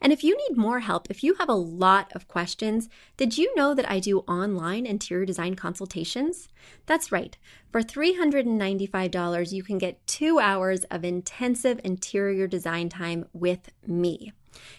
And 0.00 0.12
if 0.12 0.22
you 0.22 0.36
need 0.36 0.56
more 0.56 0.80
help, 0.80 1.10
if 1.10 1.22
you 1.22 1.34
have 1.34 1.48
a 1.48 1.54
lot 1.54 2.12
of 2.14 2.28
questions, 2.28 2.88
did 3.16 3.38
you 3.38 3.54
know 3.56 3.74
that 3.74 3.90
I 3.90 3.98
do 3.98 4.20
online 4.20 4.86
interior 4.86 5.24
design 5.24 5.54
consultations? 5.54 6.48
That's 6.86 7.10
right. 7.10 7.36
For 7.70 7.82
$395, 7.82 9.52
you 9.52 9.62
can 9.62 9.78
get 9.78 10.06
two 10.06 10.38
hours 10.38 10.84
of 10.84 11.04
intensive 11.04 11.80
interior 11.84 12.46
design 12.46 12.88
time 12.88 13.26
with 13.32 13.70
me. 13.86 14.32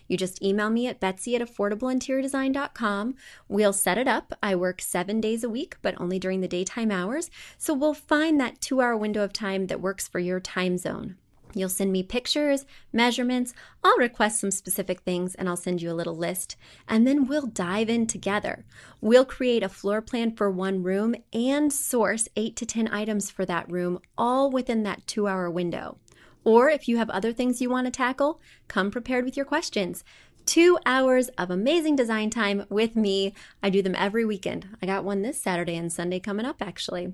You 0.08 0.18
just 0.18 0.42
email 0.44 0.70
me 0.70 0.88
at 0.88 1.00
betsy 1.00 1.36
at 1.36 1.42
affordableinteriordesign.com. 1.42 3.16
We'll 3.48 3.74
set 3.74 3.98
it 3.98 4.08
up. 4.08 4.34
I 4.42 4.56
work 4.56 4.82
seven 4.82 5.22
days 5.22 5.44
a 5.44 5.50
week, 5.50 5.78
but 5.82 6.00
only 6.00 6.20
during 6.20 6.42
the 6.42 6.48
daytime 6.48 6.92
hours. 6.92 7.30
So 7.58 7.74
we'll 7.74 7.94
find 7.94 8.40
that 8.40 8.62
two 8.62 8.82
hour 8.82 8.96
window 8.98 9.24
of 9.24 9.34
time 9.34 9.68
that 9.68 9.82
works 9.82 10.08
for 10.08 10.20
your 10.20 10.40
time 10.40 10.78
zone. 10.78 11.18
You'll 11.54 11.70
send 11.70 11.92
me 11.92 12.04
pictures, 12.04 12.66
measurements. 12.94 13.54
I'll 13.84 13.98
request 13.98 14.40
some 14.40 14.52
specific 14.52 15.02
things 15.02 15.36
and 15.36 15.50
I'll 15.50 15.58
send 15.58 15.82
you 15.82 15.92
a 15.92 15.94
little 15.94 16.16
list. 16.16 16.56
And 16.88 17.06
then 17.06 17.28
we'll 17.28 17.48
dive 17.48 17.90
in 17.90 18.08
together. 18.08 18.66
We'll 19.02 19.26
create 19.26 19.64
a 19.64 19.70
floor 19.70 20.02
plan 20.02 20.36
for 20.36 20.50
one 20.50 20.84
room 20.84 21.16
and 21.34 21.72
source 21.72 22.30
eight 22.36 22.56
to 22.58 22.66
10 22.66 22.88
items 22.88 23.30
for 23.30 23.46
that 23.46 23.70
room, 23.72 24.00
all 24.18 24.50
within 24.50 24.84
that 24.84 25.06
two 25.08 25.28
hour 25.28 25.50
window. 25.50 25.98
Or 26.44 26.70
if 26.70 26.88
you 26.88 26.98
have 26.98 27.10
other 27.10 27.34
things 27.34 27.62
you 27.62 27.70
want 27.70 27.86
to 27.86 27.92
tackle, 27.92 28.42
come 28.68 28.92
prepared 28.92 29.26
with 29.26 29.38
your 29.38 29.46
questions 29.46 30.04
two 30.46 30.78
hours 30.86 31.30
of 31.38 31.50
amazing 31.50 31.96
design 31.96 32.30
time 32.30 32.66
with 32.70 32.96
me. 32.96 33.34
I 33.62 33.70
do 33.70 33.82
them 33.82 33.96
every 33.98 34.26
weekend. 34.26 34.68
I 34.82 34.86
got 34.86 35.04
one 35.04 35.22
this 35.22 35.40
Saturday 35.40 35.76
and 35.76 35.92
Sunday 35.92 36.20
coming 36.20 36.46
up, 36.46 36.62
actually. 36.62 37.14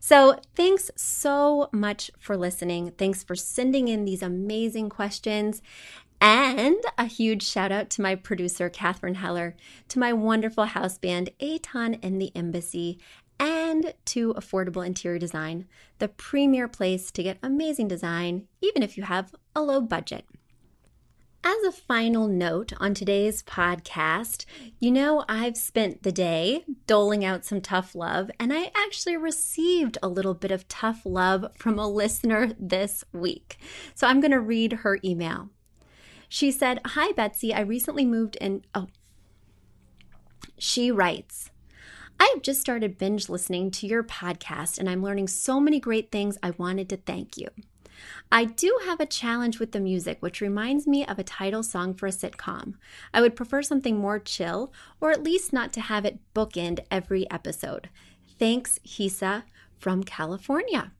So, 0.00 0.40
thanks 0.54 0.90
so 0.96 1.68
much 1.72 2.10
for 2.18 2.36
listening. 2.36 2.92
Thanks 2.92 3.22
for 3.22 3.34
sending 3.34 3.88
in 3.88 4.04
these 4.04 4.22
amazing 4.22 4.88
questions. 4.90 5.62
And 6.20 6.76
a 6.96 7.04
huge 7.04 7.46
shout 7.46 7.70
out 7.70 7.90
to 7.90 8.02
my 8.02 8.16
producer, 8.16 8.68
Catherine 8.68 9.16
Heller, 9.16 9.54
to 9.88 10.00
my 10.00 10.12
wonderful 10.12 10.64
house 10.64 10.98
band, 10.98 11.30
Aton 11.40 11.94
and 12.02 12.20
the 12.20 12.32
Embassy, 12.34 12.98
and 13.38 13.94
to 14.06 14.34
Affordable 14.34 14.86
Interior 14.86 15.18
Design, 15.18 15.66
the 15.98 16.08
premier 16.08 16.68
place 16.68 17.10
to 17.12 17.22
get 17.22 17.38
amazing 17.42 17.88
design, 17.88 18.46
even 18.60 18.82
if 18.82 18.96
you 18.96 19.04
have 19.04 19.34
a 19.54 19.62
low 19.62 19.80
budget. 19.80 20.24
As 21.44 21.62
a 21.64 21.72
final 21.72 22.26
note 22.26 22.72
on 22.78 22.94
today's 22.94 23.42
podcast, 23.44 24.44
you 24.80 24.90
know, 24.90 25.24
I've 25.28 25.56
spent 25.56 26.02
the 26.02 26.10
day 26.10 26.64
doling 26.86 27.24
out 27.24 27.44
some 27.44 27.60
tough 27.60 27.94
love, 27.94 28.30
and 28.40 28.52
I 28.52 28.72
actually 28.74 29.16
received 29.16 29.96
a 30.02 30.08
little 30.08 30.34
bit 30.34 30.50
of 30.50 30.66
tough 30.66 31.02
love 31.04 31.46
from 31.56 31.78
a 31.78 31.88
listener 31.88 32.52
this 32.58 33.04
week. 33.12 33.56
So 33.94 34.08
I'm 34.08 34.20
going 34.20 34.32
to 34.32 34.40
read 34.40 34.72
her 34.72 34.98
email. 35.04 35.50
She 36.28 36.50
said, 36.50 36.80
Hi, 36.84 37.12
Betsy. 37.12 37.54
I 37.54 37.60
recently 37.60 38.04
moved 38.04 38.36
in. 38.36 38.64
Oh, 38.74 38.88
she 40.58 40.90
writes, 40.90 41.50
I 42.20 42.30
have 42.34 42.42
just 42.42 42.60
started 42.60 42.98
binge 42.98 43.28
listening 43.28 43.70
to 43.72 43.86
your 43.86 44.02
podcast, 44.02 44.78
and 44.78 44.88
I'm 44.88 45.02
learning 45.02 45.28
so 45.28 45.60
many 45.60 45.78
great 45.78 46.10
things. 46.10 46.36
I 46.42 46.50
wanted 46.50 46.88
to 46.90 46.96
thank 46.96 47.36
you. 47.36 47.48
I 48.30 48.44
do 48.44 48.78
have 48.84 49.00
a 49.00 49.06
challenge 49.06 49.58
with 49.58 49.72
the 49.72 49.80
music, 49.80 50.18
which 50.20 50.40
reminds 50.40 50.86
me 50.86 51.04
of 51.06 51.18
a 51.18 51.24
title 51.24 51.62
song 51.62 51.94
for 51.94 52.06
a 52.06 52.10
sitcom. 52.10 52.74
I 53.12 53.20
would 53.20 53.36
prefer 53.36 53.62
something 53.62 53.98
more 53.98 54.18
chill, 54.18 54.72
or 55.00 55.10
at 55.10 55.22
least 55.22 55.52
not 55.52 55.72
to 55.74 55.80
have 55.80 56.04
it 56.04 56.18
bookend 56.34 56.80
every 56.90 57.30
episode. 57.30 57.88
Thanks, 58.38 58.78
Hisa 58.86 59.44
from 59.78 60.04
California. 60.04 60.92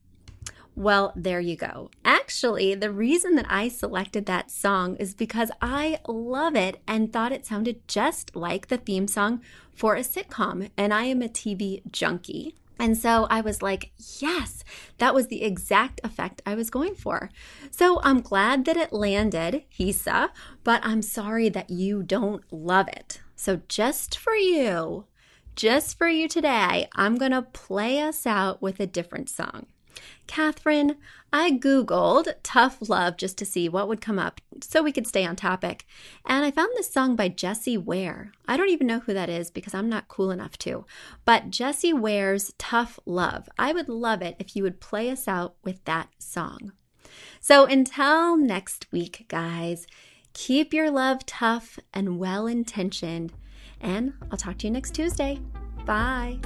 Well, 0.79 1.13
there 1.17 1.41
you 1.41 1.57
go. 1.57 1.91
Actually, 2.05 2.77
the 2.77 2.93
reason 2.93 3.35
that 3.35 3.47
I 3.49 3.67
selected 3.67 4.27
that 4.27 4.49
song 4.49 4.95
is 4.99 5.13
because 5.13 5.51
I 5.61 5.99
love 6.07 6.55
it 6.55 6.81
and 6.87 7.13
thought 7.13 7.33
it 7.33 7.45
sounded 7.45 7.89
just 7.89 8.37
like 8.37 8.69
the 8.69 8.77
theme 8.77 9.09
song 9.09 9.41
for 9.75 9.97
a 9.97 10.03
sitcom, 10.03 10.71
and 10.77 10.95
I 10.95 11.03
am 11.07 11.21
a 11.21 11.29
TV 11.29 11.83
junkie. 11.91 12.55
And 12.79 12.97
so 12.97 13.27
I 13.29 13.41
was 13.41 13.61
like, 13.61 13.91
yes, 14.21 14.63
that 14.99 15.15
was 15.15 15.27
the 15.27 15.43
exact 15.43 16.01
effect 16.05 16.43
I 16.47 16.55
was 16.55 16.71
going 16.71 16.95
for. 16.95 17.29
So 17.73 18.01
I'm 18.05 18.21
glad 18.21 18.65
that 18.67 18.77
it 18.77 18.93
landed, 18.93 19.65
Hisa, 19.77 20.29
but 20.63 20.81
I'm 20.85 21.03
sorry 21.03 21.49
that 21.49 21.71
you 21.71 22.05
don't 22.05 22.45
love 22.53 22.87
it. 22.87 23.21
So 23.35 23.63
just 23.67 24.17
for 24.17 24.37
you, 24.37 25.07
just 25.57 25.99
for 25.99 26.07
you 26.07 26.29
today, 26.29 26.89
I'm 26.95 27.19
to 27.19 27.43
play 27.43 27.99
us 28.01 28.29
out 28.29 28.63
with 28.63 28.79
a 28.79 28.87
different 28.87 29.29
song. 29.29 29.67
Catherine, 30.27 30.97
I 31.33 31.51
Googled 31.51 32.33
tough 32.43 32.89
love 32.89 33.17
just 33.17 33.37
to 33.39 33.45
see 33.45 33.69
what 33.69 33.89
would 33.89 34.01
come 34.01 34.19
up 34.19 34.41
so 34.63 34.83
we 34.83 34.93
could 34.93 35.07
stay 35.07 35.27
on 35.27 35.37
topic. 35.37 35.85
And 36.25 36.45
I 36.45 36.51
found 36.51 36.71
this 36.75 36.91
song 36.91 37.17
by 37.17 37.29
Jessie 37.29 37.77
Ware. 37.77 38.33
I 38.47 38.57
don't 38.57 38.71
even 38.71 38.87
know 38.87 39.01
who 39.01 39.13
that 39.15 39.29
is 39.29 39.51
because 39.51 39.75
I'm 39.75 39.89
not 39.89 40.09
cool 40.09 40.31
enough 40.31 40.57
to. 40.59 40.87
But 41.25 41.51
Jessie 41.51 41.93
Ware's 41.93 42.53
Tough 42.59 42.99
Love. 43.05 43.49
I 43.59 43.73
would 43.73 43.89
love 43.89 44.23
it 44.23 44.37
if 44.39 44.57
you 44.57 44.63
would 44.63 44.81
play 44.81 45.11
us 45.11 45.29
out 45.29 45.57
with 45.63 45.85
that 45.85 46.09
song. 46.19 46.73
So 47.41 47.67
until 47.67 48.37
next 48.37 48.87
week, 48.91 49.27
guys, 49.29 49.87
keep 50.33 50.73
your 50.73 50.91
love 50.91 51.27
tough 51.27 51.79
and 51.93 52.19
well 52.19 52.47
intentioned. 52.47 53.33
And 53.81 54.15
I'll 54.31 54.39
talk 54.39 54.59
to 54.59 54.67
you 54.67 54.73
next 54.73 54.95
Tuesday. 54.95 55.41
Bye. 55.85 56.39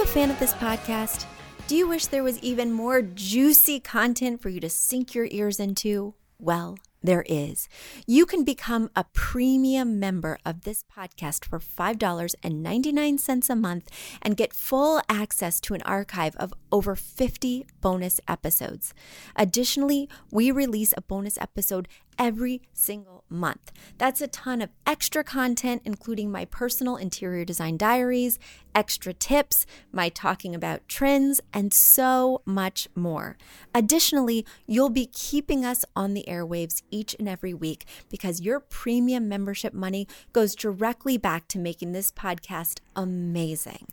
You 0.00 0.04
a 0.04 0.08
fan 0.08 0.30
of 0.30 0.38
this 0.38 0.54
podcast? 0.54 1.26
Do 1.66 1.76
you 1.76 1.86
wish 1.86 2.06
there 2.06 2.22
was 2.22 2.38
even 2.38 2.72
more 2.72 3.02
juicy 3.02 3.80
content 3.80 4.40
for 4.40 4.48
you 4.48 4.58
to 4.60 4.70
sink 4.70 5.14
your 5.14 5.28
ears 5.30 5.60
into? 5.60 6.14
Well, 6.38 6.78
there 7.02 7.24
is. 7.28 7.68
You 8.06 8.24
can 8.24 8.44
become 8.44 8.90
a 8.96 9.04
premium 9.12 9.98
member 9.98 10.38
of 10.44 10.62
this 10.62 10.84
podcast 10.84 11.44
for 11.44 11.58
$5.99 11.58 13.50
a 13.50 13.56
month 13.56 13.90
and 14.22 14.36
get 14.36 14.54
full 14.54 15.00
access 15.08 15.60
to 15.62 15.74
an 15.74 15.82
archive 15.82 16.36
of 16.36 16.54
over 16.70 16.94
50 16.94 17.66
bonus 17.80 18.20
episodes. 18.28 18.94
Additionally, 19.36 20.08
we 20.30 20.50
release 20.50 20.94
a 20.96 21.02
bonus 21.02 21.38
episode 21.38 21.88
every 22.18 22.60
single 22.74 23.24
month. 23.30 23.72
That's 23.96 24.20
a 24.20 24.28
ton 24.28 24.60
of 24.60 24.70
extra 24.86 25.24
content, 25.24 25.82
including 25.86 26.30
my 26.30 26.44
personal 26.44 26.96
interior 26.96 27.46
design 27.46 27.78
diaries, 27.78 28.38
extra 28.74 29.12
tips, 29.12 29.66
my 29.92 30.08
talking 30.08 30.54
about 30.54 30.88
trends, 30.88 31.40
and 31.52 31.72
so 31.72 32.42
much 32.44 32.88
more. 32.94 33.36
Additionally, 33.74 34.46
you'll 34.66 34.90
be 34.90 35.06
keeping 35.06 35.64
us 35.64 35.84
on 35.94 36.14
the 36.14 36.24
airwaves 36.28 36.82
each 36.90 37.14
and 37.18 37.28
every 37.28 37.54
week 37.54 37.86
because 38.10 38.40
your 38.40 38.60
premium 38.60 39.28
membership 39.28 39.72
money 39.72 40.06
goes 40.32 40.54
directly 40.54 41.16
back 41.16 41.48
to 41.48 41.58
making 41.58 41.92
this 41.92 42.12
podcast 42.12 42.80
amazing. 42.96 43.86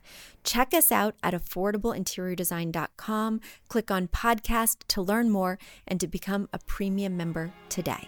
Check 0.43 0.73
us 0.73 0.91
out 0.91 1.15
at 1.21 1.33
affordableinteriordesign.com. 1.33 3.41
Click 3.67 3.91
on 3.91 4.07
podcast 4.07 4.77
to 4.87 5.01
learn 5.01 5.29
more 5.29 5.59
and 5.87 5.99
to 5.99 6.07
become 6.07 6.47
a 6.53 6.59
premium 6.59 7.17
member 7.17 7.53
today. 7.69 8.07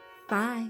Bye. 0.31 0.69